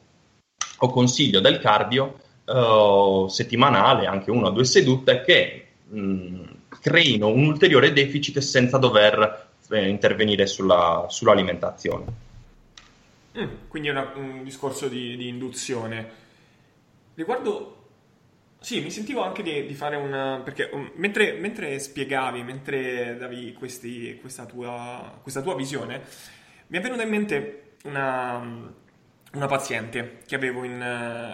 [0.78, 6.44] o consiglio del cardio eh, settimanale, anche una o due sedute, che mh,
[6.82, 12.30] creino un ulteriore deficit senza dover eh, intervenire sulla, sull'alimentazione.
[13.38, 16.20] Mm, quindi è una, un discorso di, di induzione.
[17.14, 17.81] Riguardo
[18.64, 20.40] sì, mi sentivo anche di, di fare una...
[20.44, 26.04] perché um, mentre, mentre, spiegavi, mentre davi questi, questa, tua, questa, tua, visione,
[26.68, 28.72] mi è venuta in mente una,
[29.34, 30.78] una paziente che avevo, in,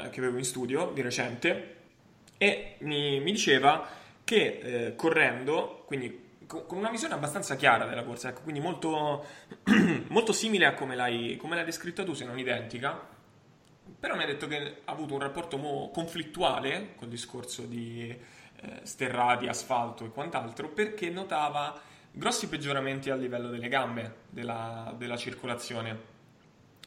[0.09, 1.75] che avevo, in, studio di recente
[2.37, 3.85] e mi, mi diceva
[4.23, 9.25] che eh, correndo, quindi con una visione abbastanza chiara della corsa, ecco, quindi molto,
[10.07, 13.15] molto simile a come l'hai, come l'hai descritta tu, se non identica,
[13.99, 15.57] però mi ha detto che ha avuto un rapporto
[15.93, 21.79] conflittuale col discorso di eh, sterrati, asfalto e quant'altro perché notava
[22.11, 26.15] grossi peggioramenti a livello delle gambe, della, della circolazione.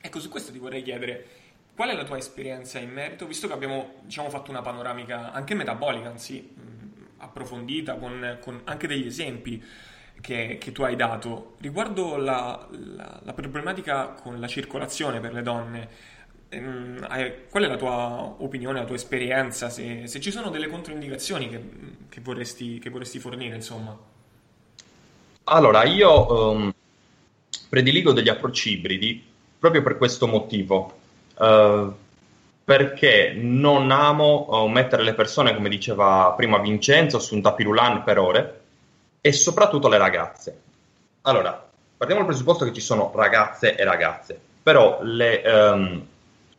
[0.00, 1.26] Ecco, su questo ti vorrei chiedere
[1.74, 5.54] qual è la tua esperienza in merito, visto che abbiamo diciamo, fatto una panoramica anche
[5.54, 6.54] metabolica, anzi
[7.18, 9.62] approfondita, con, con, anche degli esempi
[10.20, 11.54] che, che, tu hai dato.
[11.58, 15.88] Riguardo la, la, la problematica con la circolazione per le donne,
[16.50, 21.60] qual è la tua opinione, la tua esperienza, se, se ci sono delle controindicazioni che,
[22.08, 23.96] che, vorresti, che, vorresti, fornire, insomma?
[25.44, 26.74] Allora, io um,
[27.68, 29.24] prediligo degli approcci ibridi
[29.58, 30.98] proprio per questo motivo,
[31.36, 31.92] uh,
[32.64, 38.18] perché non amo uh, mettere le persone, come diceva prima Vincenzo, su un tapirulan per
[38.18, 38.60] ore
[39.20, 40.60] e soprattutto le ragazze.
[41.22, 45.42] Allora, partiamo dal presupposto che ci sono ragazze e ragazze, però le...
[45.46, 46.08] Um,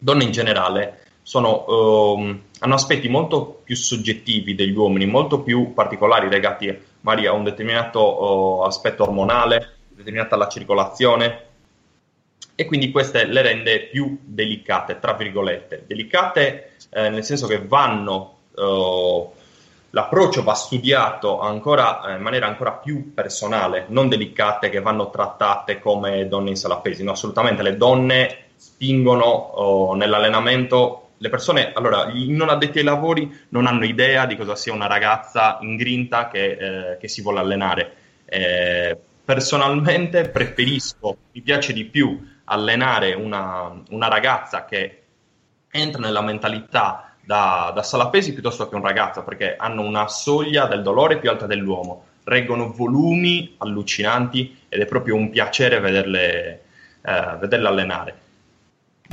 [0.03, 6.27] donne in generale sono, um, hanno aspetti molto più soggettivi degli uomini, molto più particolari
[6.27, 11.45] legati magari a un determinato uh, aspetto ormonale, determinata alla circolazione
[12.55, 15.83] e quindi queste le rende più delicate, tra virgolette.
[15.87, 19.31] Delicate eh, nel senso che vanno uh,
[19.91, 25.79] l'approccio va studiato ancora, eh, in maniera ancora più personale, non delicate che vanno trattate
[25.79, 27.03] come donne in sala pesi.
[27.03, 28.37] No, assolutamente le donne
[28.81, 31.09] spingono oh, nell'allenamento.
[31.17, 34.87] Le persone, allora, i non addetti ai lavori non hanno idea di cosa sia una
[34.87, 36.57] ragazza in grinta che,
[36.93, 37.93] eh, che si vuole allenare.
[38.25, 45.03] Eh, personalmente preferisco, mi piace di più allenare una, una ragazza che
[45.69, 50.81] entra nella mentalità da, da sala piuttosto che un ragazzo, perché hanno una soglia del
[50.81, 56.63] dolore più alta dell'uomo, reggono volumi allucinanti ed è proprio un piacere vederle,
[57.03, 58.15] eh, vederle allenare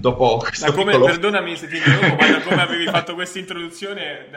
[0.01, 1.07] dopo questo come, piccolo...
[1.07, 4.29] Perdonami se ti interrompo, ma da come avevi fatto questa introduzione,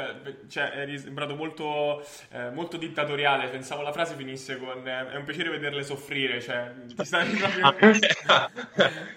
[0.50, 3.48] cioè, eri sembrato molto, eh, molto dittatoriale.
[3.48, 6.42] Pensavo la frase finisse con eh, è un piacere vederle soffrire.
[6.42, 7.94] Cioè, ti stavi proprio...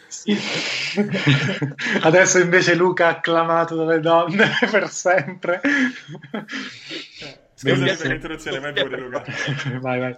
[0.07, 0.39] sì.
[2.03, 5.61] Adesso invece Luca ha acclamato dalle donne per sempre.
[7.55, 9.25] Scusami per l'introduzione, vai pure Luca.
[9.81, 10.17] vai, vai.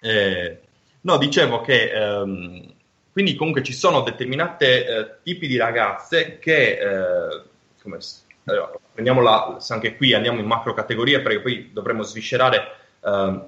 [0.00, 0.60] Eh,
[1.00, 1.92] no, dicevo che...
[1.94, 2.76] Um
[3.18, 7.42] quindi comunque ci sono determinati eh, tipi di ragazze che, eh,
[7.82, 7.98] come,
[8.44, 13.40] allora, prendiamola anche qui, andiamo in macro categorie perché poi dovremmo sviscerare eh,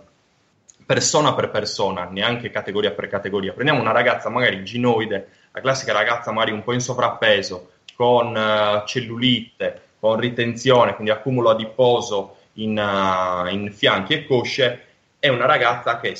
[0.84, 3.52] persona per persona, neanche categoria per categoria.
[3.52, 8.84] Prendiamo una ragazza magari ginoide, la classica ragazza magari un po' in sovrappeso, con uh,
[8.88, 14.86] cellulite, con ritenzione, quindi accumulo adiposo in, uh, in fianchi e cosce,
[15.20, 16.16] è una ragazza che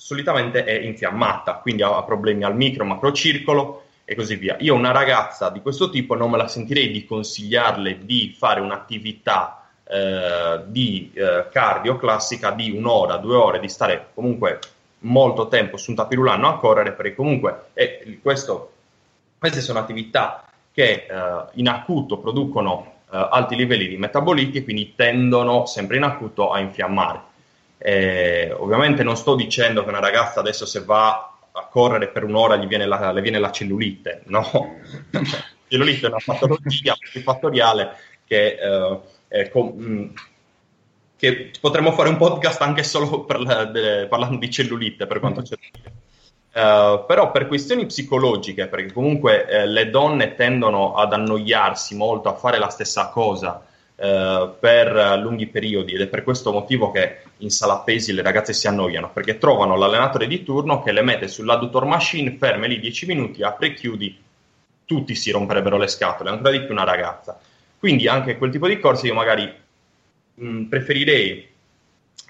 [0.00, 4.56] solitamente è infiammata, quindi ha problemi al micro, macro circolo e così via.
[4.60, 9.66] Io una ragazza di questo tipo non me la sentirei di consigliarle di fare un'attività
[9.82, 14.60] eh, di eh, cardio classica di un'ora, due ore, di stare comunque
[15.00, 18.72] molto tempo su un tapirulano a correre, perché comunque è, questo,
[19.36, 24.94] queste sono attività che eh, in acuto producono eh, alti livelli di metaboliti e quindi
[24.94, 27.27] tendono sempre in acuto a infiammare.
[27.78, 32.56] Eh, ovviamente non sto dicendo che una ragazza adesso se va a correre per un'ora
[32.56, 34.80] gli viene la, le viene la cellulite, no.
[35.10, 35.22] la
[35.68, 38.58] cellulite è una patologia multifattoriale che,
[39.30, 40.08] eh, mm,
[41.16, 45.56] che, potremmo fare un podcast anche solo la, de, parlando di cellulite per quanto c'è
[46.48, 52.34] Uh, però per questioni psicologiche, perché comunque eh, le donne tendono ad annoiarsi molto a
[52.34, 53.64] fare la stessa cosa
[54.00, 58.52] eh, per lunghi periodi ed è per questo motivo che in sala pesi le ragazze
[58.52, 63.06] si annoiano perché trovano l'allenatore di turno che le mette sull'adductor machine, ferme lì 10
[63.06, 64.16] minuti, apre e chiudi,
[64.84, 67.40] tutti si romperebbero le scatole, ancora di più una ragazza.
[67.76, 69.52] Quindi anche quel tipo di corsi io magari
[70.34, 71.48] mh, mm, preferirei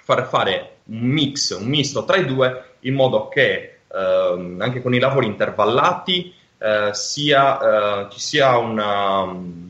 [0.02, 4.94] far fare un mix, un misto tra i due in modo che eh, anche con
[4.94, 9.67] i lavori intervallati eh, sia, eh, ci sia una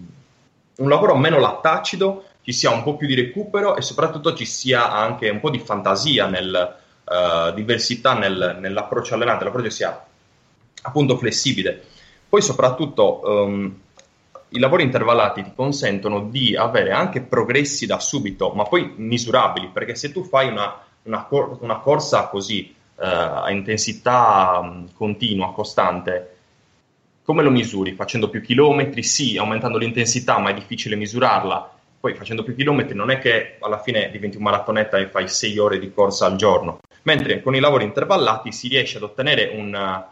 [0.78, 4.90] un lavoro meno lattacido, ci sia un po' più di recupero e soprattutto ci sia
[4.90, 10.06] anche un po' di fantasia, nel, uh, diversità nel, nell'approccio allenante, l'approccio sia
[10.82, 11.82] appunto flessibile.
[12.28, 13.80] Poi soprattutto um,
[14.50, 19.94] i lavori intervallati ti consentono di avere anche progressi da subito, ma poi misurabili, perché
[19.94, 26.37] se tu fai una, una, cor- una corsa così uh, a intensità um, continua, costante,
[27.28, 27.92] come lo misuri?
[27.92, 29.02] Facendo più chilometri?
[29.02, 31.74] Sì, aumentando l'intensità, ma è difficile misurarla.
[32.00, 35.58] Poi facendo più chilometri non è che alla fine diventi un maratonetta e fai 6
[35.58, 40.06] ore di corsa al giorno, mentre con i lavori intervallati si riesce ad ottenere un,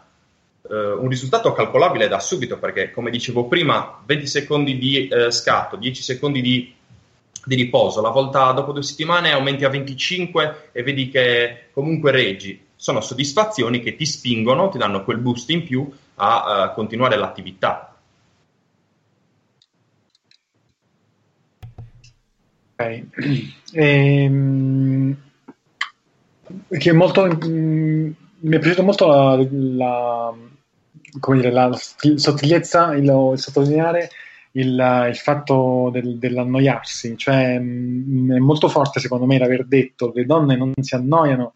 [0.61, 5.75] uh, un risultato calcolabile da subito, perché come dicevo prima, 20 secondi di uh, scatto,
[5.75, 6.71] 10 secondi di,
[7.43, 12.63] di riposo, la volta dopo due settimane aumenti a 25 e vedi che comunque reggi.
[12.75, 17.95] Sono soddisfazioni che ti spingono, ti danno quel boost in più a uh, continuare l'attività.
[22.75, 23.03] Ok.
[23.73, 25.15] Ehm,
[26.69, 30.33] che molto, mm, mi è piaciuta molto la, la,
[31.33, 31.77] dire, la
[32.15, 33.03] sottigliezza, il,
[33.33, 34.09] il sottolineare
[34.51, 40.11] il, il, fatto del, dell'annoiarsi, cioè mh, mm, è molto forte secondo me l'aver detto
[40.11, 41.55] che le donne non si annoiano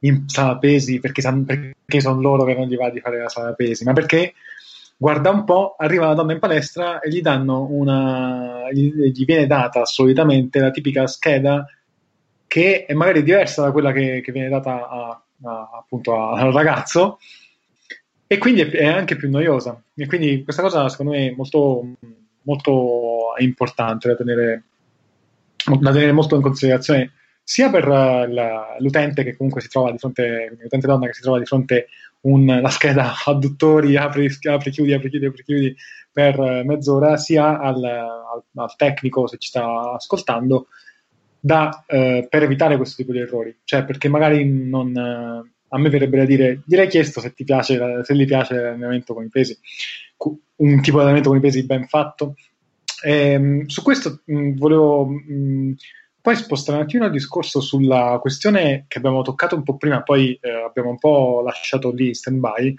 [0.00, 3.52] in sala pesi perché, perché sono loro che non gli va di fare la sala
[3.52, 4.34] pesi, ma perché
[4.96, 9.84] guarda un po', arriva la donna in palestra e gli danno una gli viene data
[9.84, 11.66] solitamente la tipica scheda
[12.46, 17.18] che è magari diversa da quella che, che viene data a, a, appunto al ragazzo
[18.26, 19.80] e quindi è, è, anche più noiosa.
[19.94, 21.84] E quindi questa cosa secondo me è molto,
[22.42, 24.62] molto importante da tenere,
[25.80, 27.12] da tenere molto in considerazione
[27.48, 31.20] sia per uh, la, l'utente che comunque si trova di fronte, l'utente donna che si
[31.20, 31.86] trova di fronte
[32.22, 35.76] un, la scheda adduttori, apri, apri, chiudi, apri, chiudi, apri, chiudi
[36.10, 40.66] per uh, mezz'ora, sia al, al, al, tecnico se ci sta ascoltando
[41.38, 43.56] da, eh, per evitare questo tipo di errori.
[43.62, 48.02] Cioè, perché magari non, eh, a me verrebbe da dire, direi chiesto se ti piace,
[48.02, 49.56] se gli piace l'allenamento con i pesi,
[50.56, 52.34] un tipo di allenamento con i pesi ben fatto.
[53.04, 55.74] E, ehm, su questo mh, volevo mh,
[56.26, 60.36] poi spostare un attimo il discorso sulla questione che abbiamo toccato un po' prima, poi
[60.42, 62.74] eh, abbiamo un po' lasciato lì in stand-by,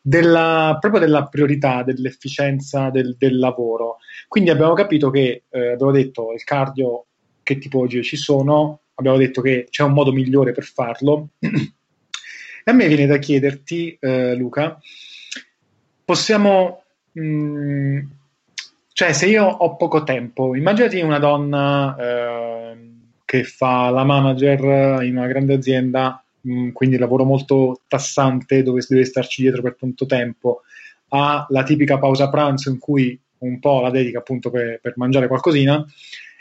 [0.00, 3.96] della, proprio della priorità, dell'efficienza del, del lavoro.
[4.28, 7.06] Quindi abbiamo capito che, eh, abbiamo detto, il cardio,
[7.42, 11.30] che tipologie ci sono, abbiamo detto che c'è un modo migliore per farlo.
[11.40, 14.78] e a me viene da chiederti, eh, Luca,
[16.04, 16.84] possiamo...
[17.14, 17.98] Mh, mm,
[18.94, 22.91] cioè, se io ho poco tempo, immaginati una donna eh,
[23.32, 28.82] che fa la manager in una grande azienda, mh, mm, quindi lavoro molto tassante dove
[28.82, 30.60] si deve starci dietro per tanto tempo,
[31.08, 35.28] ha la tipica pausa pranzo in cui un po' la dedica appunto per, per mangiare
[35.28, 35.82] qualcosina,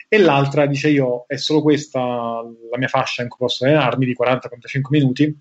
[0.09, 4.13] e l'altra dice io è solo questa la mia fascia in cui posso allenarmi di
[4.21, 4.39] 40-45
[4.89, 5.39] minuti,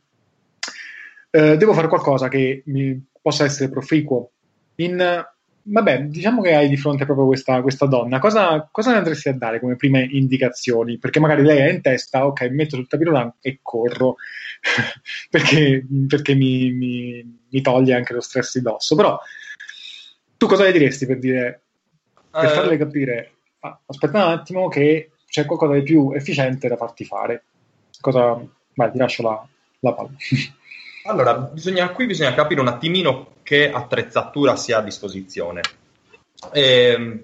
[1.32, 4.30] eh, devo fare qualcosa che mi possa essere proficuo.
[4.76, 5.24] In
[5.70, 9.34] vabbè, diciamo che hai di fronte proprio questa, questa donna, cosa, cosa, ne andresti a
[9.34, 10.98] dare come prime indicazioni?
[10.98, 14.16] Perché magari lei ha in testa, ok, mi metto sul tapirulan e corro,
[15.30, 18.96] perché, perché mi, mi, mi, toglie anche lo stress di dosso.
[18.96, 19.18] Però
[20.36, 21.62] tu cosa le diresti per dire,
[22.30, 26.76] per uh, farle capire, ah, aspetta un attimo che c'è qualcosa di più efficiente da
[26.76, 27.44] farti fare?
[28.00, 28.42] Cosa,
[28.74, 29.48] vai, ti lascio la,
[29.80, 30.10] la palla.
[31.04, 35.62] Allora, bisogna, qui bisogna capire un attimino che attrezzatura si ha a disposizione.
[36.52, 37.22] E, ehm,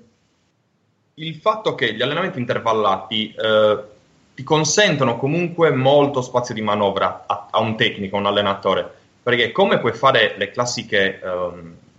[1.14, 3.79] il fatto che gli allenamenti intervallati eh,
[4.35, 8.91] ti consentono comunque molto spazio di manovra a, a, un tecnico, a un allenatore,
[9.22, 11.51] perché come puoi fare le classiche eh,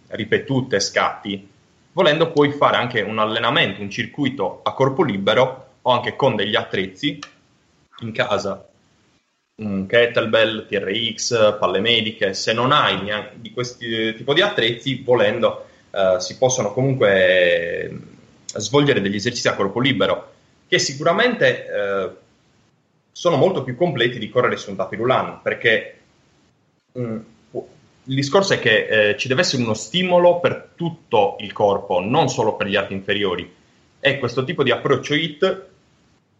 [0.09, 1.47] ripetute scatti,
[1.93, 6.55] volendo puoi fare anche un allenamento, un circuito a corpo libero o anche con degli
[6.55, 7.19] attrezzi
[8.01, 8.67] in casa
[9.58, 16.20] kettlebell, TRX, palle mediche, se non hai neanche di questi tipo di attrezzi, volendo eh,
[16.20, 17.99] si possono comunque eh,
[18.55, 20.34] svolgere degli esercizi a corpo libero,
[20.68, 22.10] che sicuramente eh,
[23.12, 25.97] sono molto più completi di correre su un tapirulan, perché
[26.91, 27.20] mh, mm,
[28.03, 32.30] il discorso è che eh, ci deve essere uno stimolo per tutto il corpo, non
[32.30, 33.55] solo per gli arti inferiori.
[33.99, 35.66] E questo tipo di approccio HIT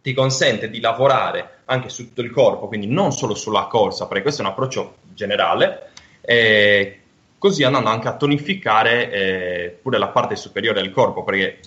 [0.08, 4.22] ti consente di lavorare anche su tutto il corpo, quindi non solo sulla corsa, perché
[4.22, 5.90] questo è un approccio generale,
[6.22, 7.00] eh,
[7.36, 11.60] così andando anche a tonificare eh, pure la parte superiore del corpo, perché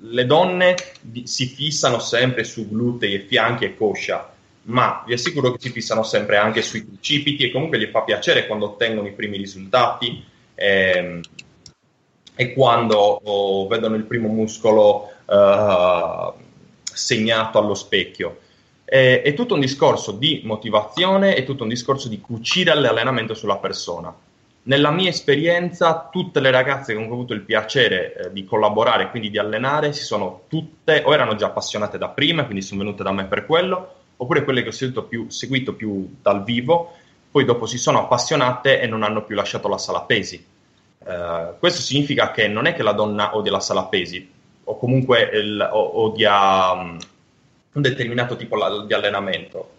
[0.00, 0.76] le donne
[1.24, 4.32] si fissano sempre su glutei e fianchi e coscia,
[4.62, 8.46] ma vi assicuro che si fissano sempre anche sui tricipiti e comunque gli fa piacere
[8.46, 10.24] quando ottengono i primi risultati
[10.54, 11.20] ehm,
[12.36, 16.46] e quando oh, vedono il primo muscolo uh,
[16.98, 18.40] segnato allo specchio.
[18.84, 23.56] È, è, tutto un discorso di motivazione, è tutto un discorso di cucire l'allenamento sulla
[23.56, 24.14] persona.
[24.64, 29.10] Nella mia esperienza, tutte le ragazze che ho avuto il piacere eh, di collaborare e
[29.10, 33.02] quindi di allenare si sono tutte o erano già appassionate da prima, quindi sono venute
[33.02, 36.92] da me per quello, oppure quelle che ho seguito più, seguito più dal vivo,
[37.30, 40.44] poi dopo si sono appassionate e non hanno più lasciato la sala pesi.
[40.98, 44.36] Uh, questo significa che non è che la donna odia la sala pesi,
[44.68, 46.98] o comunque il, o, odia um,
[47.72, 49.70] un determinato tipo la, di allenamento.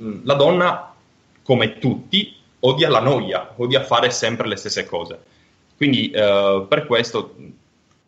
[0.00, 0.94] Mm, la donna,
[1.42, 5.18] come tutti, odia la noia, odia fare sempre le stesse cose.
[5.76, 7.34] Quindi eh, per questo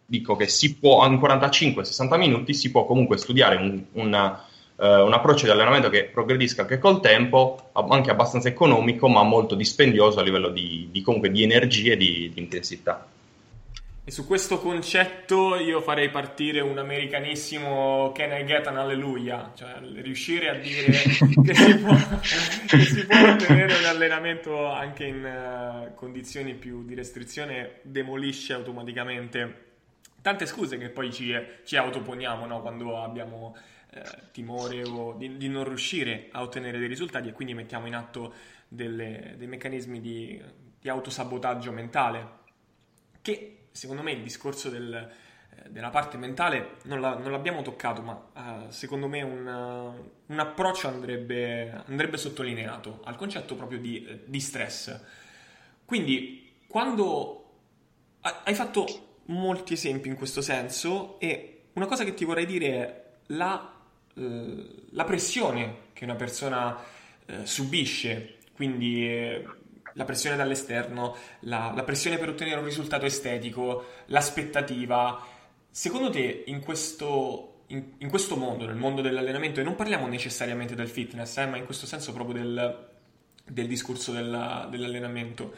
[0.05, 4.45] dico che si può, in 45-60 minuti si può comunque studiare un, una,
[4.77, 9.55] eh, un approccio di allenamento che progredisca anche col tempo, anche abbastanza economico, ma molto
[9.55, 13.07] dispendioso a livello di, di, di energie e di, di intensità.
[14.05, 19.53] E su questo concetto io farei partire un americanissimo Can I get an alleluia?
[19.55, 20.91] Cioè riuscire a dire
[21.45, 21.95] che si può,
[22.67, 29.71] che si può ottenere un allenamento anche in uh, condizioni più di restrizione demolisce automaticamente
[30.21, 31.33] tante scuse che poi ci,
[31.63, 32.61] ci autoponiamo no?
[32.61, 33.57] quando abbiamo
[33.91, 37.95] eh, timore o di, di, non riuscire a ottenere dei risultati e quindi mettiamo in
[37.95, 38.35] atto
[38.67, 40.43] delle, dei meccanismi di,
[40.81, 42.41] di autosabotaggio mentale
[43.21, 48.03] che secondo me il discorso del, eh, della parte mentale non, la, non, l'abbiamo toccato,
[48.03, 49.95] ma uh, secondo me un,
[50.27, 54.99] un approccio andrebbe, andrebbe, sottolineato al concetto proprio di, di stress.
[55.85, 57.39] Quindi, quando
[58.21, 63.05] hai fatto molti esempi in questo senso, e una cosa che ti vorrei dire è
[63.27, 63.75] la,
[64.15, 67.01] uh, la pressione che una persona
[67.45, 69.07] subisce, quindi
[69.95, 75.25] la pressione dall'esterno, la, la, pressione per ottenere un risultato estetico, l'aspettativa.
[75.71, 80.89] Secondo te in questo, in, questo mondo, nel mondo dell'allenamento, e non parliamo necessariamente del
[80.89, 82.89] fitness, eh, ma in questo senso proprio del,
[83.45, 85.55] del discorso della, dell'allenamento,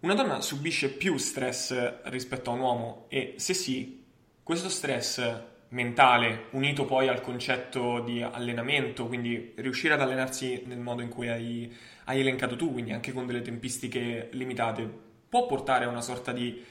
[0.00, 4.04] una donna subisce più stress rispetto a un uomo e se sì,
[4.42, 11.02] questo stress mentale unito poi al concetto di allenamento, quindi riuscire ad allenarsi nel modo
[11.02, 14.88] in cui hai, hai elencato tu, quindi anche con delle tempistiche limitate,
[15.28, 16.64] può portare a una sorta di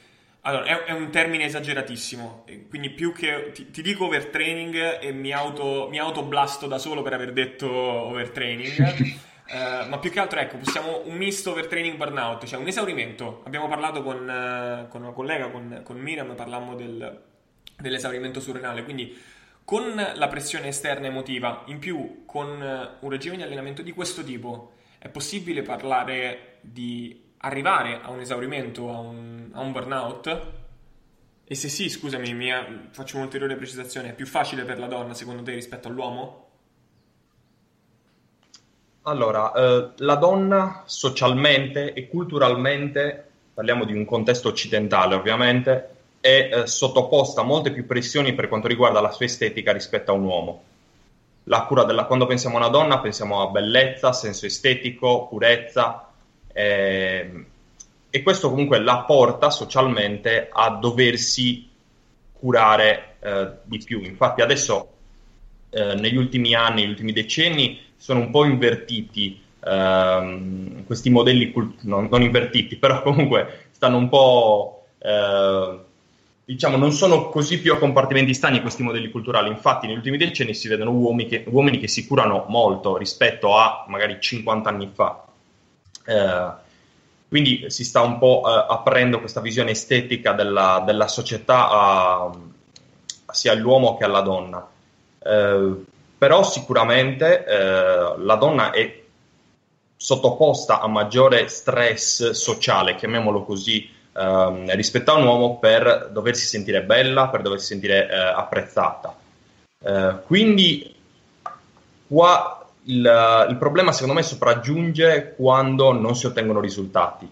[0.44, 5.32] allora, è, è, un termine esageratissimo, quindi più che ti, ti dico overtraining e mi,
[5.32, 9.20] auto, mi autoblasto da solo per aver detto overtraining.
[9.52, 13.42] Uh, ma più che altro, ecco, possiamo un misto overtraining burnout, cioè un esaurimento.
[13.44, 17.22] Abbiamo parlato con, uh, con una collega, con, con Miriam, parlammo del,
[17.82, 19.18] dell'esaurimento surrenale, quindi
[19.64, 24.24] con la pressione esterna emotiva, in più con uh, un regime di allenamento di questo
[24.24, 30.52] tipo, è possibile parlare di arrivare a un esaurimento, a un, a un burnout?
[31.44, 35.42] E se sì, scusami, mia, faccio un'ulteriore precisazione, è più facile per la donna secondo
[35.44, 36.50] te rispetto all'uomo?
[39.04, 46.68] Allora, eh, la donna socialmente e culturalmente, parliamo di un contesto occidentale ovviamente, è eh,
[46.68, 50.64] sottoposta a molte più pressioni per quanto riguarda la sua estetica rispetto a un uomo.
[51.46, 56.08] La cura della, quando pensiamo a una donna pensiamo a bellezza, senso estetico, purezza,
[56.54, 57.46] eh,
[58.10, 61.68] e questo comunque la porta socialmente a doversi
[62.34, 64.02] curare eh, di più.
[64.04, 64.90] Infatti adesso
[65.72, 71.84] eh, negli ultimi anni, negli ultimi decenni, sono un po' invertiti ehm, questi modelli, cult-
[71.84, 74.86] non, non, invertiti, però comunque stanno un po'...
[75.00, 75.80] Eh,
[76.52, 79.48] diciamo, non sono così più a compartimenti stagni questi modelli culturali.
[79.50, 83.86] Infatti, negli ultimi decenni si vedono uomini che, uomini che si curano molto rispetto a
[83.88, 85.26] magari 50 anni fa.
[86.06, 86.70] Eh,
[87.30, 92.32] quindi si sta un po' eh, aprendo questa visione estetica della, della società a,
[93.32, 94.68] sia all'uomo che alla donna.
[95.24, 95.74] Eh,
[96.18, 99.00] però sicuramente eh, la donna è
[99.96, 107.30] sottoposta a maggiore stress sociale, chiamiamolo così, ehm, rispetto un uomo per doversi sentire bella,
[107.30, 109.16] per doversi sentire eh, apprezzata.
[109.84, 110.96] Eh, quindi
[112.08, 117.30] qua il, il, problema secondo me sopraggiunge quando non si ottengono risultati.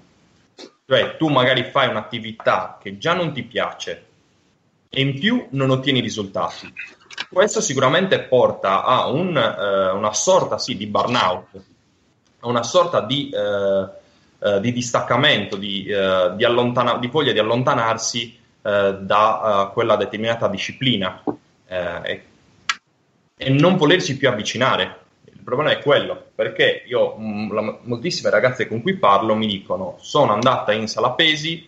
[0.85, 4.05] Cioè tu magari fai un'attività che già non ti piace
[4.89, 6.73] e in più non ottieni risultati.
[7.29, 11.47] Questo sicuramente porta a un, eh, una sorta sì, di burnout,
[12.39, 13.87] a una sorta di, eh,
[14.39, 19.95] eh, di distaccamento, di, eh, di, allontana- di, voglia di allontanarsi eh, da eh, quella
[19.95, 21.23] determinata disciplina
[21.67, 22.23] e,
[23.37, 25.07] e non volersi più avvicinare
[25.49, 30.31] problema è quello, perché io, mh, la, moltissime ragazze con cui parlo mi dicono sono
[30.31, 31.67] andata in sala pesi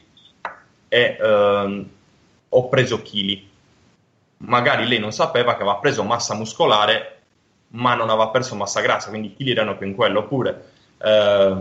[0.88, 1.89] e ehm,
[2.49, 3.49] ho preso chili.
[4.38, 7.22] Magari lei non sapeva che aveva preso massa muscolare,
[7.69, 10.19] ma non aveva perso massa grassa, quindi i chili erano più in quello.
[10.19, 10.65] Oppure
[10.97, 11.55] eh,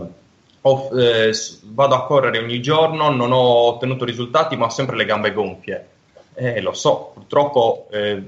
[0.62, 1.32] ho, eh,
[1.64, 5.88] vado a correre ogni giorno, non ho ottenuto risultati, ma ho sempre le gambe gonfie.
[6.34, 8.22] Eh, lo so, purtroppo eh,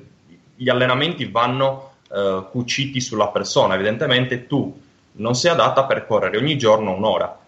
[0.55, 3.75] gli allenamenti vanno eh, cuciti sulla persona.
[3.75, 4.81] Evidentemente tu
[5.13, 7.39] non sei adatta per correre ogni giorno un'ora.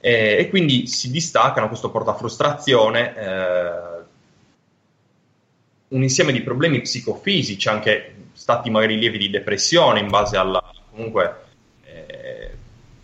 [0.00, 4.00] E, e quindi si distaccano, questo porta a frustrazione, eh,
[5.88, 11.24] un insieme di problemi psicofisici, anche stati magari lievi di depressione in base alla, comunque,
[11.24, 11.51] eh,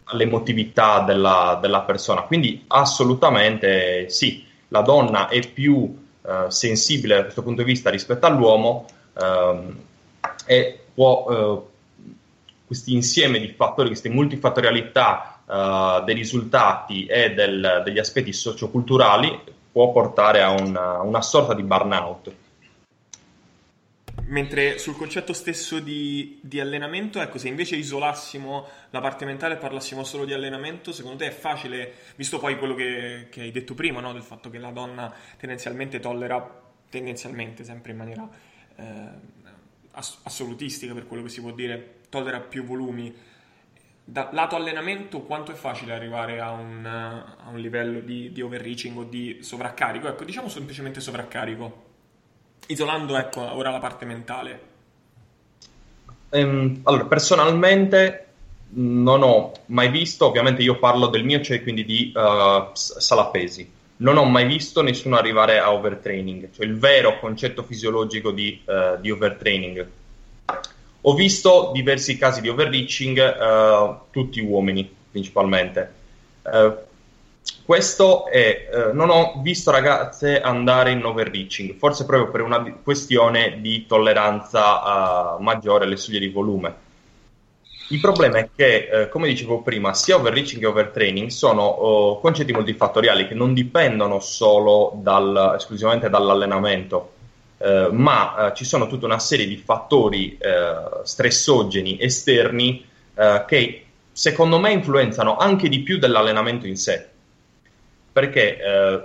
[0.08, 2.22] all'emotività della, della, persona.
[2.22, 8.26] Quindi assolutamente sì, la donna è più eh, sensibile da questo punto di vista rispetto
[8.26, 8.86] all'uomo
[9.18, 9.78] ehm,
[10.46, 11.62] e può, eh,
[12.66, 19.92] questi insieme di fattori, queste multifattorialità eh, dei risultati e del, degli aspetti socioculturali può
[19.92, 22.32] portare a una, una sorta di burnout.
[24.28, 29.56] Mentre sul concetto stesso di, di, allenamento, ecco, se invece isolassimo la parte mentale e
[29.56, 33.72] parlassimo solo di allenamento, secondo te è facile, visto poi quello che, che hai detto
[33.72, 34.12] prima, no?
[34.12, 38.28] del fatto che la donna tendenzialmente tollera, tendenzialmente sempre in maniera
[38.76, 39.08] eh,
[39.92, 43.14] ass- assolutistica per quello che si può dire, tollera più volumi.
[44.04, 48.98] Da lato allenamento, quanto è facile arrivare a un, a un livello di, di, overreaching
[48.98, 50.06] o di sovraccarico?
[50.06, 51.87] Ecco, diciamo semplicemente sovraccarico,
[52.66, 54.60] isolando ecco, ora la parte mentale.
[56.30, 58.26] Um, allora, personalmente
[58.70, 63.30] non ho mai visto, ovviamente io parlo del mio, cioè quindi di uh, sala
[64.00, 69.00] non ho mai visto nessuno arrivare a overtraining, cioè il vero concetto fisiologico di, uh,
[69.00, 69.88] di overtraining.
[71.02, 75.92] Ho visto diversi casi di overreaching, uh, tutti uomini principalmente.
[76.42, 76.86] Uh,
[77.68, 83.58] questo è, eh, non ho visto ragazze andare in overreaching, forse proprio per una questione
[83.60, 86.74] di tolleranza uh, maggiore alle soglie di volume.
[87.90, 92.54] Il problema è che, eh, come dicevo prima, sia overreaching che overtraining sono oh, concetti
[92.54, 97.12] multifattoriali che non dipendono solo dal, esclusivamente dall'allenamento,
[97.58, 102.82] eh, ma eh, ci sono tutta una serie di fattori eh, stressogeni esterni
[103.14, 107.16] eh, che secondo me influenzano anche di più dell'allenamento in sé.
[108.18, 109.00] Perché eh,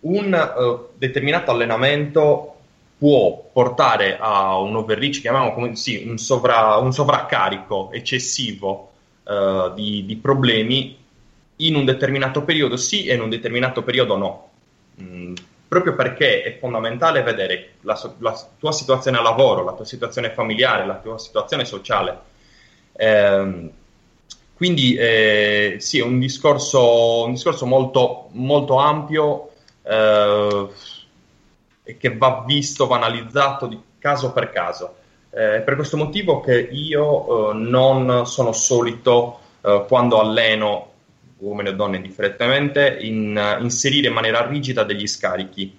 [0.00, 2.56] un determinato allenamento
[2.98, 8.90] può portare a un overreach, chiamiamolo come sì, un, sovra, un sovraccarico eccessivo
[9.22, 10.98] uh, di, di, problemi
[11.56, 14.50] in un determinato periodo sì e in un determinato periodo no.
[15.00, 15.34] Mm,
[15.68, 20.86] proprio perché è fondamentale vedere la, la, tua situazione a lavoro, la tua situazione familiare,
[20.86, 22.18] la tua situazione sociale.
[22.94, 23.70] Eh,
[24.60, 29.52] quindi eh, sì, è un discorso, un discorso molto, molto ampio.
[29.82, 30.68] Eh,
[31.82, 34.96] e che va visto, va analizzato di caso per caso.
[35.30, 40.88] Eh, per questo motivo che io eh, non sono solito, eh, quando alleno
[41.38, 45.74] uomini e donne indifferentemente, in, inserire in maniera rigida degli scarichi.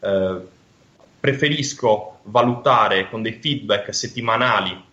[0.00, 0.36] Eh,
[1.18, 4.84] preferisco valutare con dei feedback settimanali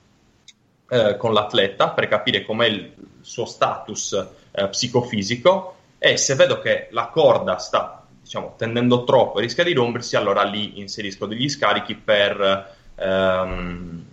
[0.88, 2.94] eh, con l'atleta per capire com'è il
[3.26, 9.64] suo status eh, psicofisico e se vedo che la corda sta diciamo, tendendo troppo rischia
[9.64, 14.04] di rompersi, allora lì inserisco degli scarichi per, ehm,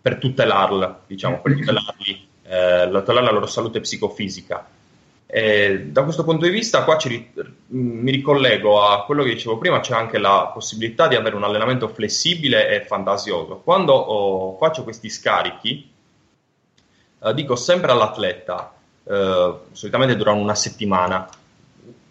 [0.00, 4.66] per tutelarla, diciamo, per tutelarli, eh, tutelare la loro salute psicofisica.
[5.28, 7.30] E da questo punto di vista, qua ci,
[7.68, 11.88] mi ricollego a quello che dicevo prima, c'è anche la possibilità di avere un allenamento
[11.88, 13.60] flessibile e fantasioso.
[13.64, 15.94] Quando oh, faccio questi scarichi,
[17.20, 18.72] eh, dico sempre all'atleta,
[19.04, 21.28] eh, solitamente durano una settimana,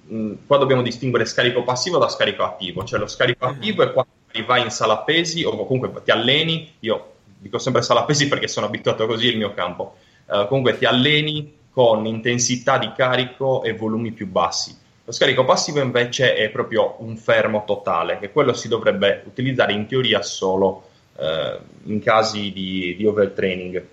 [0.08, 3.56] mh, qua dobbiamo distinguere scarico passivo da scarico attivo, cioè lo scarico mm-hmm.
[3.56, 4.12] attivo è quando
[4.46, 8.66] vai in sala pesi o comunque ti alleni, io dico sempre sala pesi perché sono
[8.66, 9.96] abituato così il mio campo,
[10.26, 14.76] uh, comunque ti alleni con intensità di carico e volumi più bassi.
[15.06, 19.86] Lo scarico passivo invece è proprio un fermo totale, che quello si dovrebbe utilizzare in
[19.86, 23.86] teoria solo uh, in casi di, di overtraining,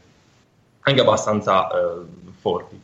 [0.82, 2.06] anche abbastanza uh,
[2.40, 2.80] forti.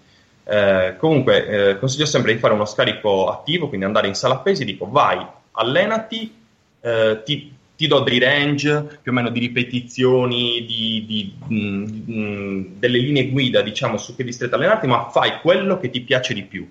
[0.50, 4.64] Eh, comunque eh, consiglio sempre di fare uno scarico attivo, quindi andare in sala pesi,
[4.64, 6.34] dico vai, allenati,
[6.80, 11.84] eh, ti, ti, do dei range più o meno di ripetizioni, di, di, mh, mm,
[11.84, 16.32] mh, delle linee guida diciamo su che distretto allenarti, ma fai quello che ti piace
[16.32, 16.66] di più.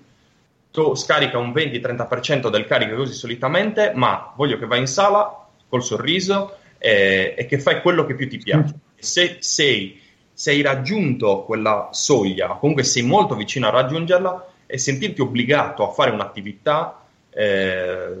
[0.72, 5.84] Tu scarica un 20-30% del carico così solitamente, ma voglio che vai in sala col
[5.84, 8.74] sorriso e, e che fai quello che più ti piace.
[8.96, 10.00] Se sei
[10.38, 15.90] se hai raggiunto quella soglia, comunque sei molto vicino a raggiungerla e sentirti obbligato a
[15.92, 18.16] fare un'attività eh,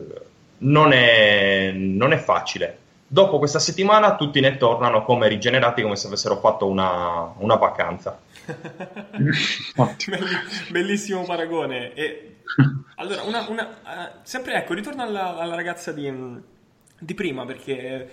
[0.58, 2.78] non, è, non, è, facile.
[3.06, 8.18] Dopo questa settimana tutti ne tornano come rigenerati, come se avessero fatto una, una vacanza.
[10.72, 11.94] Bellissimo paragone.
[11.94, 12.38] E,
[12.96, 16.12] allora, una, una, uh, sempre ecco, ritorno alla, alla ragazza di,
[16.98, 18.10] di prima perché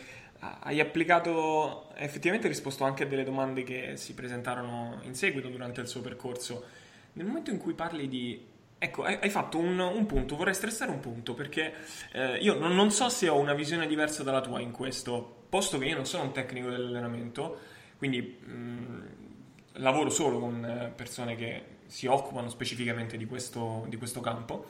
[0.59, 5.81] hai applicato, effettivamente hai risposto anche a delle domande che si presentarono in seguito durante
[5.81, 6.65] il suo percorso.
[7.13, 8.53] Nel momento in cui parli di...
[8.77, 11.73] Ecco, hai, fatto un, un, punto, vorrei stressare un punto, perché
[12.11, 15.77] eh, io non, non, so se ho una visione diversa dalla tua in questo, posto
[15.77, 17.57] che io non sono un tecnico dell'allenamento,
[17.97, 19.03] quindi mh,
[19.73, 24.69] lavoro solo con persone che si occupano specificamente di questo, di questo campo,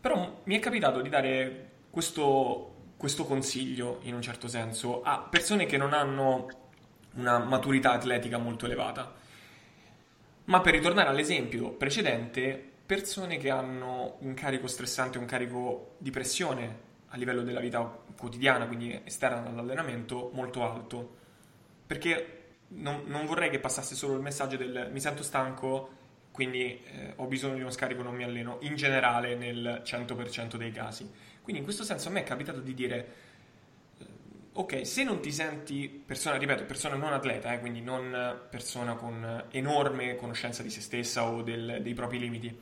[0.00, 5.66] però mi è capitato di dare questo questo consiglio, in un certo senso, a persone
[5.66, 6.48] che non hanno
[7.14, 9.14] una maturità atletica molto elevata.
[10.44, 16.84] Ma per ritornare all'esempio precedente, persone che hanno un carico stressante, un carico di pressione
[17.08, 17.80] a livello della vita
[18.16, 21.16] quotidiana, quindi esterna dall'allenamento, molto alto.
[21.86, 25.90] Perché non, non vorrei che passasse solo il messaggio del mi sento stanco,
[26.30, 30.72] quindi eh, ho bisogno di uno scarico, non mi alleno, in generale nel 100% dei
[30.72, 31.10] casi
[31.46, 33.14] quindi in questo senso a me è capitato di dire,
[33.98, 34.06] eh,
[34.54, 39.44] ok, se non ti senti persona, ripeto, persona non atleta, eh, quindi non persona con
[39.52, 42.52] enorme conoscenza di se stessa o del, dei propri limiti,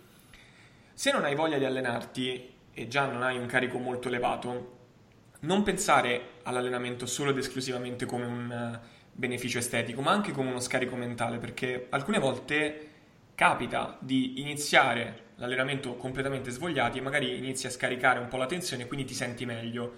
[0.93, 4.81] se non hai voglia di allenarti e già non hai un carico molto elevato,
[5.41, 10.61] non pensare all'allenamento solo ed esclusivamente come un eh, beneficio estetico, ma anche come uno
[10.61, 12.91] scarico mentale, perché alcune volte
[13.35, 18.85] capita di iniziare l'allenamento completamente svogliati e magari inizi a scaricare un po' la tensione
[18.85, 19.93] e quindi ti senti meglio.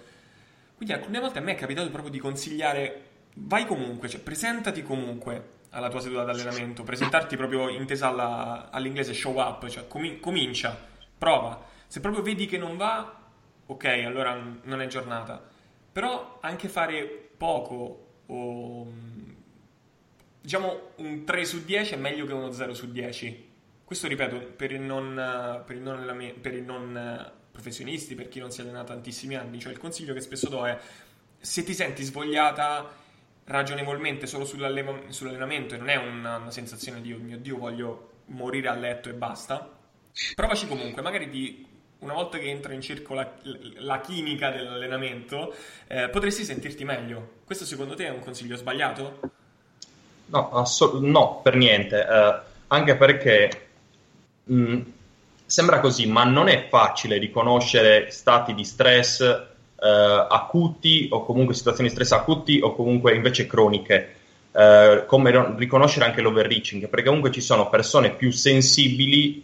[0.75, 5.55] Quindi alcune volte a me è capitato proprio di consigliare vai comunque, cioè presentati comunque
[5.71, 10.77] alla tua seduta d'allenamento, presentarti proprio intesa alla, all'inglese show up, cioè com- comincia,
[11.17, 11.65] prova.
[11.87, 13.15] Se proprio vedi che non va,
[13.65, 15.41] ok, allora non è giornata.
[15.91, 17.05] Però anche fare
[17.37, 18.87] poco o
[20.41, 23.46] diciamo un 3 su 10 è meglio che uno 0 su 10.
[23.87, 28.51] Questo ripeto per il non, per il non, per il non professionisti, per chi non
[28.51, 30.77] si allena tantissimi anni, cioè il consiglio che spesso do è
[31.39, 32.85] se ti senti svogliata
[33.45, 38.67] ragionevolmente solo sull'allenamento e non è una, una sensazione di oh mio Dio voglio morire
[38.67, 39.71] a letto e basta,
[40.35, 41.65] provaci comunque, magari ti
[41.99, 43.31] una volta che entra in circo la,
[43.75, 45.55] la chimica dell'allenamento,
[45.87, 47.35] eh, potresti sentirti meglio.
[47.45, 49.19] Questo secondo te è un consiglio sbagliato?
[50.25, 52.05] No, assol- no per niente.
[52.05, 53.66] Uh, anche perché
[54.51, 54.81] mm,
[55.45, 59.85] sembra così, ma non è facile riconoscere stati di stress uh,
[60.29, 64.13] acuti o comunque situazioni di stress acuti o comunque invece croniche.
[64.51, 69.43] Uh, come riconoscere anche l'overreaching, perché comunque ci sono persone più sensibili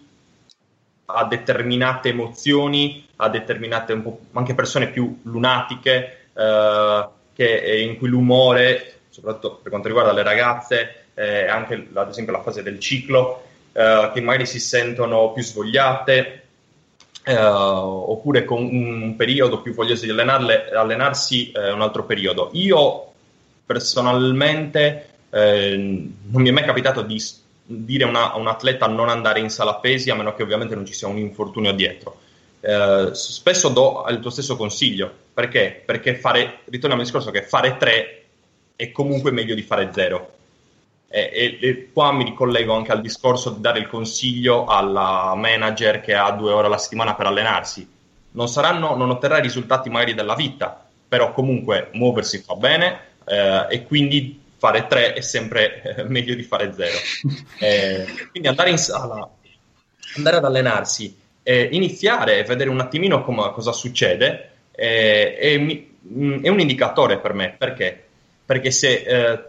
[1.06, 4.02] a determinate emozioni, a determinate
[4.32, 10.24] anche persone più lunatiche, eh, che, eh, in cui l'umore, soprattutto per quanto riguarda le
[10.24, 13.44] ragazze, eh, anche ad esempio la fase del ciclo,
[13.74, 16.42] eh, che magari si sentono più svogliate,
[17.26, 22.50] eh, oppure con un periodo più voglioso di allenarsi, eh, un altro periodo.
[22.54, 23.12] Io
[23.66, 27.20] personalmente non mi è mai capitato di
[27.66, 30.94] dire a un atleta non andare in sala pesi a meno che ovviamente non ci
[30.94, 32.20] sia un infortunio dietro.
[32.60, 35.82] Eh, spesso do il tuo stesso consiglio perché?
[35.84, 38.24] Perché fare, ritorniamo al discorso che fare 3
[38.76, 40.32] è comunque meglio di fare 0.
[41.16, 46.16] E, e, qua mi ricollego anche al discorso di dare il consiglio alla manager che
[46.16, 47.88] ha due ore alla settimana per allenarsi.
[48.32, 53.68] Non, saranno, non otterrà i risultati magari della vita, però comunque muoversi fa bene eh,
[53.70, 56.90] e quindi fare 3 è sempre eh, meglio di fare 0.
[57.60, 59.30] Eh, quindi andare in sala,
[60.16, 66.50] andare ad allenarsi, eh, iniziare e vedere un attimino com- cosa succede eh, è, è,
[66.50, 67.56] un indicatore per me.
[67.56, 68.04] Perché?
[68.46, 69.44] Perché se eh,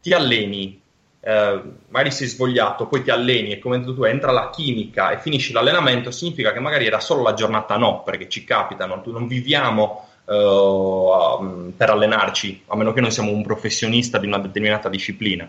[0.00, 0.80] ti alleni,
[1.20, 5.52] eh, magari sei svogliato, poi ti alleni e come tu entra la chimica e finisci
[5.52, 11.72] l'allenamento, significa che magari era solo la giornata no, perché ci capita, non, viviamo uh,
[11.76, 15.48] per allenarci, a meno che non siamo un professionista di una determinata disciplina.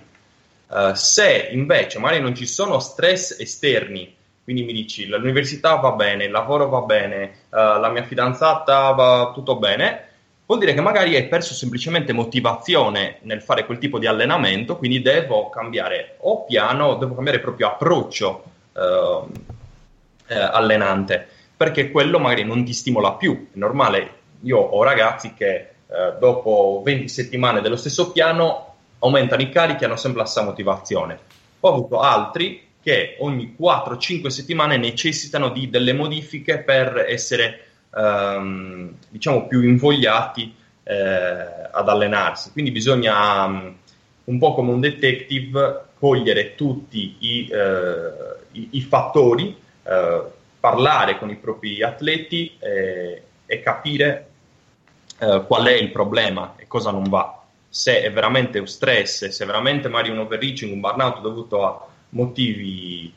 [0.67, 6.25] Uh, se invece magari non ci sono stress esterni, quindi mi dici l'università va bene,
[6.25, 10.09] il lavoro va bene, uh, la mia fidanzata va tutto bene,
[10.51, 15.01] vuol dire che magari hai perso semplicemente motivazione nel fare quel tipo di allenamento, quindi
[15.01, 18.43] devo cambiare o piano, devo cambiare proprio approccio
[18.73, 19.31] uh,
[20.27, 21.25] eh, allenante,
[21.55, 23.47] perché quello magari non ti stimola più.
[23.53, 29.49] È normale, io ho ragazzi che eh, dopo 20 settimane dello stesso piano aumentano i
[29.49, 31.17] carichi e hanno sempre la stessa motivazione.
[31.61, 39.47] Ho avuto altri che ogni 4-5 settimane necessitano di delle modifiche per essere ehm, diciamo
[39.47, 40.95] più invogliati eh,
[41.71, 42.51] ad allenarsi.
[42.51, 43.75] Quindi bisogna um,
[44.25, 50.21] un po' come un detective cogliere tutti i, eh, i, i fattori, eh,
[50.59, 54.29] parlare con i propri atleti eh, e capire
[55.19, 57.39] eh, qual è il problema e cosa non va.
[57.69, 61.87] Se è veramente un stress, se è veramente magari un overreaching, un burnout dovuto a
[62.09, 63.13] motivi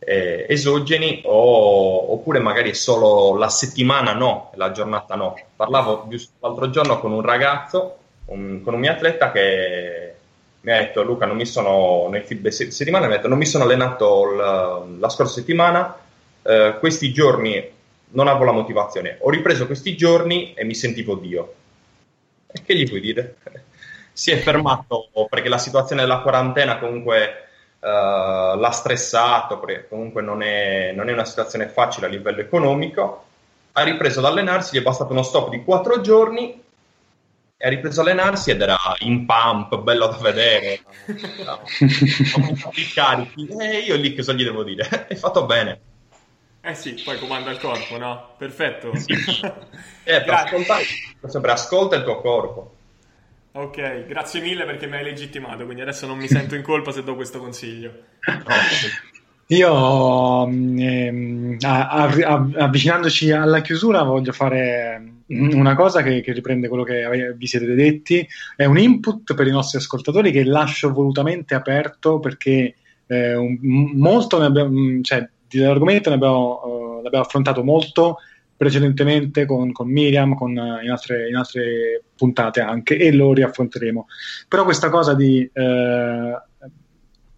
[0.00, 5.38] eh, esogeni o, oppure magari solo la settimana no, la giornata no.
[5.54, 10.14] Parlavo giusto l'altro giorno con un ragazzo, un, con un mio atleta che
[10.62, 13.46] mi ha detto Luca non mi sono nel feedback settimana mi ha detto non mi
[13.46, 15.96] sono allenato la, la scorsa settimana
[16.42, 17.78] eh, questi giorni
[18.12, 19.18] non avevo la motivazione.
[19.20, 21.54] Ho ripreso questi giorni e mi sentivo Dio.
[22.46, 23.36] E che gli puoi dire?
[24.12, 27.48] si è fermato perché la situazione della quarantena comunque
[27.80, 33.24] uh, l'ha stressato, perché comunque non è, non è, una situazione facile a livello economico.
[33.72, 36.62] Ha ripreso ad allenarsi, gli è bastato uno stop di quattro giorni
[37.56, 40.80] e ha ripreso ad allenarsi ed era in pump, bello da vedere.
[42.94, 43.46] Carichi.
[43.46, 44.88] E io lì cosa gli devo dire?
[45.08, 45.80] Hai fatto bene.
[46.62, 48.34] Eh sì, poi comanda il corpo, no?
[48.36, 48.94] Perfetto.
[48.96, 49.12] Sì.
[50.04, 50.84] eh, per ascoltare,
[51.26, 52.74] sempre ascolta il tuo corpo.
[53.52, 57.02] Ok, grazie mille perché mi hai legittimato, quindi adesso non mi sento in colpa se
[57.02, 57.92] do questo consiglio.
[59.50, 67.46] Io, ehm, avvicinandoci alla chiusura, voglio fare una cosa che, che, riprende quello che vi
[67.48, 68.24] siete detti.
[68.54, 72.76] È un input per i nostri ascoltatori che lascio volutamente aperto perché
[73.06, 73.58] eh, un,
[73.94, 78.18] molto ne abbiamo, cioè, dell'argomento ne abbiamo, uh, l'abbiamo affrontato molto
[78.60, 84.06] precedentemente con, con Miriam, con, uh, in, altre, in, altre, puntate anche, e lo riaffronteremo.
[84.48, 86.68] Però questa cosa di, uh,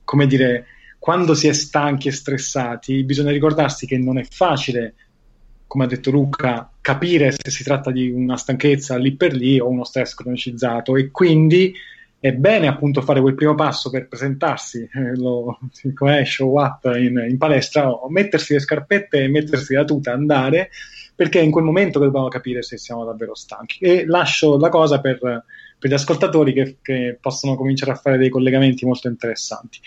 [0.02, 0.66] come dire,
[0.98, 4.94] quando si è stanchi e stressati, bisogna ricordarsi che non è facile,
[5.68, 9.68] come ha detto Luca, capire se si tratta di una stanchezza lì per lì o
[9.68, 11.72] uno stress cronicizzato e quindi
[12.18, 15.60] è bene appunto fare quel primo passo per presentarsi, eh, lo,
[15.94, 20.70] come show up in, in palestra, o mettersi le scarpette e mettersi la tuta, andare,
[21.22, 23.78] perché è in quel momento che dobbiamo capire se siamo davvero stanchi.
[23.84, 25.18] E lascio la cosa per,
[25.78, 29.78] per gli ascoltatori che, che, possono cominciare a fare dei collegamenti molto interessanti.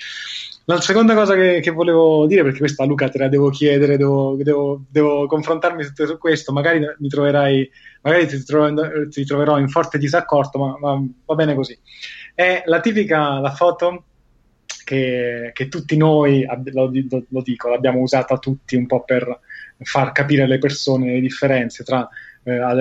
[0.64, 4.38] La seconda cosa che, che, volevo dire, perché questa Luca te la devo chiedere, devo,
[4.42, 7.70] devo, devo confrontarmi su, questo, magari mi troverai,
[8.02, 11.78] magari ti, troverò, ti troverò in forte disaccordo, ma, ma va bene così.
[12.34, 14.06] È la tipica la foto
[14.86, 16.90] che, che tutti noi, lo,
[17.30, 19.40] lo, dico, l'abbiamo usata tutti un po' per
[19.80, 22.08] far capire alle persone le differenze tra
[22.46, 22.78] eh, ad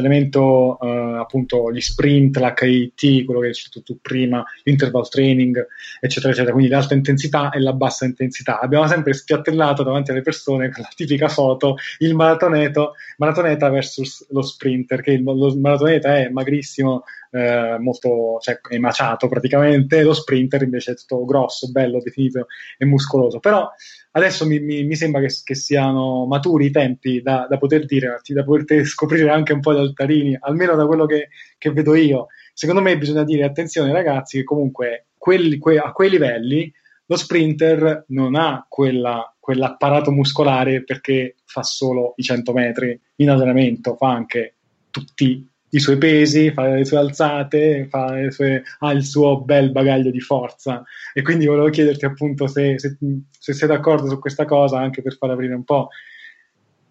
[0.82, 5.66] eh, appunto gli sprint, l'HIT, quello che hai detto tu prima, l'interval training,
[6.00, 8.60] eccetera, eccetera, quindi l'alta intensità e la bassa intensità.
[8.60, 15.00] Abbiamo sempre spiattellato davanti alle persone con la tipica foto il maratoneta versus lo sprinter,
[15.00, 20.92] che il, lo maratoneta è magrissimo, eh, molto cioè, è maciato praticamente, lo sprinter invece
[20.92, 22.46] è tutto grosso, bello, definito
[22.76, 23.40] e muscoloso.
[23.40, 23.68] Però
[24.12, 28.20] adesso mi, mi, mi sembra che, che, siano maturi i tempi da, da, poter dire,
[28.24, 31.28] da poter scoprire anche un po' di altarini, almeno da quello che,
[31.58, 32.26] che vedo io.
[32.52, 36.72] Secondo me bisogna dire attenzione ragazzi che comunque quelli, que, a quei livelli
[37.06, 43.94] lo sprinter non ha quella, quell'apparato muscolare perché fa solo i 100 metri in allenamento,
[43.96, 44.54] fa anche
[44.90, 50.10] tutti i suoi pesi, fa le sue alzate, le sue, ha il suo bel bagaglio
[50.10, 50.84] di forza.
[51.12, 52.96] E quindi volevo chiederti appunto se, se,
[53.30, 55.88] se sei d'accordo su questa cosa, anche per far aprire un po'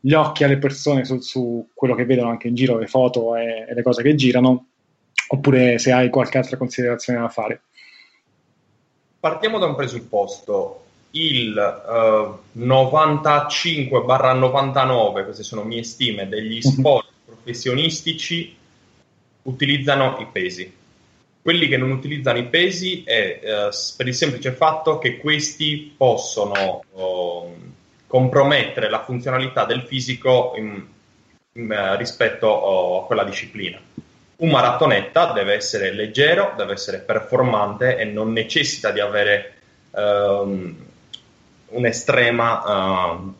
[0.05, 3.65] gli occhi alle persone su, su quello che vedono anche in giro, le foto e,
[3.69, 4.65] e le cose che girano,
[5.29, 7.61] oppure se hai qualche altra considerazione da fare.
[9.17, 10.81] Partiamo da un presupposto.
[11.11, 16.59] Il eh, 95-99, queste sono mie stime, degli mhm.
[16.59, 18.57] sport professionistici
[19.43, 20.69] utilizzano i pesi.
[21.41, 26.83] Quelli che non utilizzano i pesi è eh, per il semplice fatto che questi possono
[26.91, 27.55] oh,
[28.13, 30.85] compromettere la funzionalità del fisico in,
[31.53, 33.79] in, eh, rispetto oh, a quella disciplina.
[34.35, 39.53] Un maratonetta deve essere leggero, deve essere performante e non necessita di avere
[39.89, 40.75] um,
[41.69, 43.33] un'estrema uh,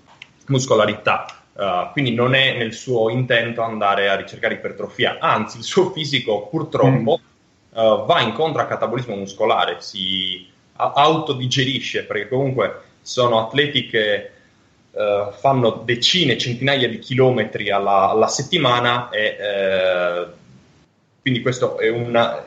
[0.47, 5.91] muscolarità Uh, quindi non è nel suo intento andare a ricercare ipertrofia, anzi il suo
[5.91, 7.77] fisico purtroppo mm.
[7.79, 10.47] uh, va incontro al catabolismo muscolare, si
[10.77, 14.31] autodigerisce perché comunque sono atleti che
[14.93, 19.35] uh, fanno decine, centinaia di chilometri alla, alla settimana e
[21.23, 21.87] quindi questa è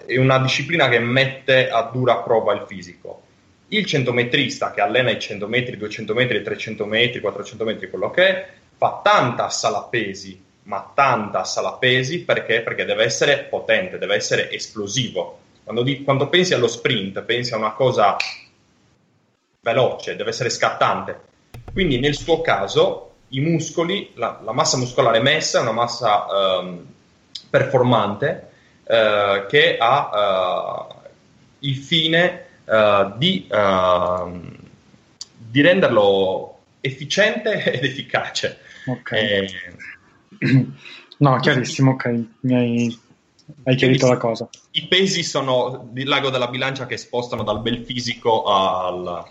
[0.04, 3.22] è una disciplina che mette a dura prova il fisico.
[3.68, 8.28] Il centometrista che allena i 100 metri, 200 metri, 300 metri, 400 metri, quello che
[8.28, 12.60] è, fa tanta sala pesi, ma tanta sala pesi perché?
[12.60, 15.38] Perché deve essere potente, deve essere esplosivo.
[15.64, 18.14] Quando, di, quando pensi allo sprint, pensi a una cosa
[19.62, 21.20] veloce, deve essere scattante.
[21.72, 26.26] Quindi nel suo caso i muscoli, la, la massa muscolare messa è una massa
[26.60, 26.84] um,
[27.50, 28.48] performante
[28.84, 30.94] uh, che ha uh,
[31.60, 34.56] il fine uh, di, ehm,
[35.36, 38.58] di renderlo efficiente ed efficace.
[38.86, 39.12] Ok.
[39.12, 39.48] Eh,
[41.18, 43.00] no, chiarissimo, ok, mi hai,
[43.64, 44.48] hai chiarito la cosa.
[44.72, 49.24] I pesi sono il lago della bilancia che spostano dal bel fisico al,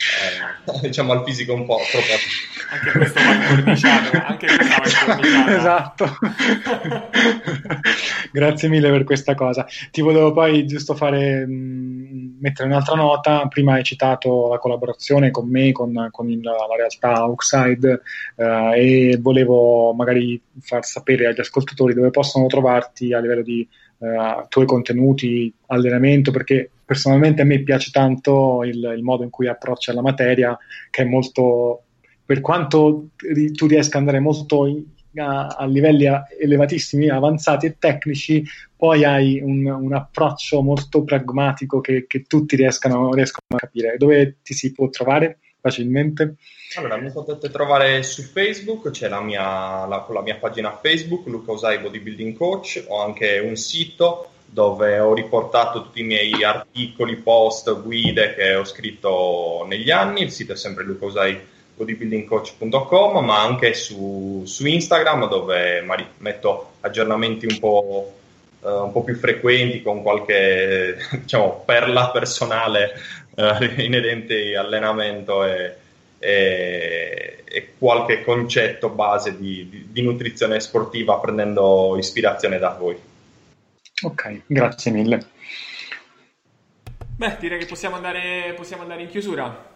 [0.00, 2.06] eh, diciamo al fisico un po' troppo.
[2.70, 6.18] Anche questo va incorniciato anche questo va incorniciato esatto.
[8.32, 9.66] Grazie mille per questa cosa.
[9.90, 13.46] Ti volevo poi giusto fare mh, mm, mettere un'altra nota.
[13.48, 18.00] Prima hai citato la collaborazione con me con, con il, la realtà Outside
[18.36, 23.66] eh, e volevo magari far sapere agli ascoltatori dove possono trovarti a livello di
[23.98, 29.46] uh, tuoi contenuti, allenamento, perché personalmente a me piace tanto il, il modo in cui
[29.46, 30.58] approccia la materia,
[30.90, 31.84] che è molto,
[32.24, 33.10] per quanto
[33.54, 34.82] tu riesca ad andare molto in,
[35.20, 36.08] a, a, livelli
[36.40, 43.14] elevatissimi, avanzati e tecnici, poi hai un, un approccio molto pragmatico che, che tutti riescano,
[43.14, 43.96] riescono a capire.
[43.96, 46.34] Dove ti si può trovare facilmente?
[46.74, 51.52] Allora, mi potete trovare su Facebook, c'è la mia, la, la mia pagina Facebook, Luca
[51.52, 57.82] Usai Bodybuilding Coach, ho anche un sito dove ho riportato tutti i miei articoli, post,
[57.82, 64.66] guide che ho scritto negli anni, il sito è sempre lucausaibodybuildingcoach.com, ma anche su, su
[64.66, 65.86] Instagram dove
[66.18, 68.14] metto aggiornamenti un po'
[68.62, 72.92] Uh, un po' più frequenti con qualche diciamo, perla personale
[73.34, 75.76] eh, inerenti allenamento e,
[76.18, 82.98] e, e, qualche concetto base di, di, di nutrizione sportiva prendendo ispirazione da voi.
[84.02, 85.24] Ok, grazie mille.
[87.16, 89.68] Beh, direi che possiamo andare, possiamo andare in chiusura.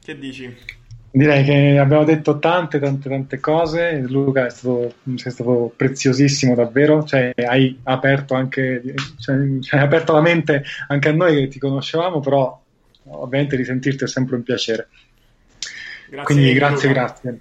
[0.00, 0.54] Che dici?
[1.10, 3.98] Direi che abbiamo detto tante, tante, tante cose.
[4.08, 7.04] Luca è stato, sei stato preziosissimo davvero.
[7.04, 8.82] Cioè, hai aperto anche,
[9.18, 12.60] cioè, hai aperto la mente anche a noi che ti conoscevamo, però
[13.08, 14.88] ovviamente risentirti è sempre un piacere.
[16.08, 17.00] Grazie, Quindi grazie, Luca.
[17.00, 17.40] grazie.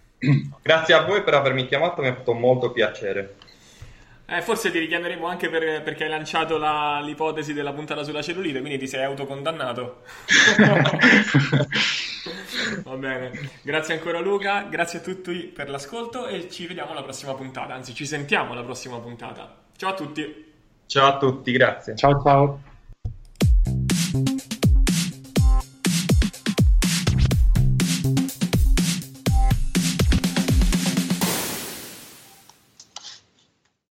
[0.61, 3.35] Grazie a voi per avermi chiamato, mi ha fatto molto piacere.
[4.31, 8.61] Eh, forse ti richiameremo anche per, perché hai lanciato la, l'ipotesi della puntata sulla cellulite,
[8.61, 10.03] quindi ti sei autocondannato.
[12.83, 17.33] Va bene, grazie ancora Luca, grazie a tutti per l'ascolto e ci vediamo alla prossima
[17.33, 19.53] puntata, anzi ci sentiamo alla prossima puntata.
[19.75, 20.49] Ciao a tutti.
[20.85, 21.97] Ciao a tutti, grazie.
[21.97, 22.69] Ciao ciao.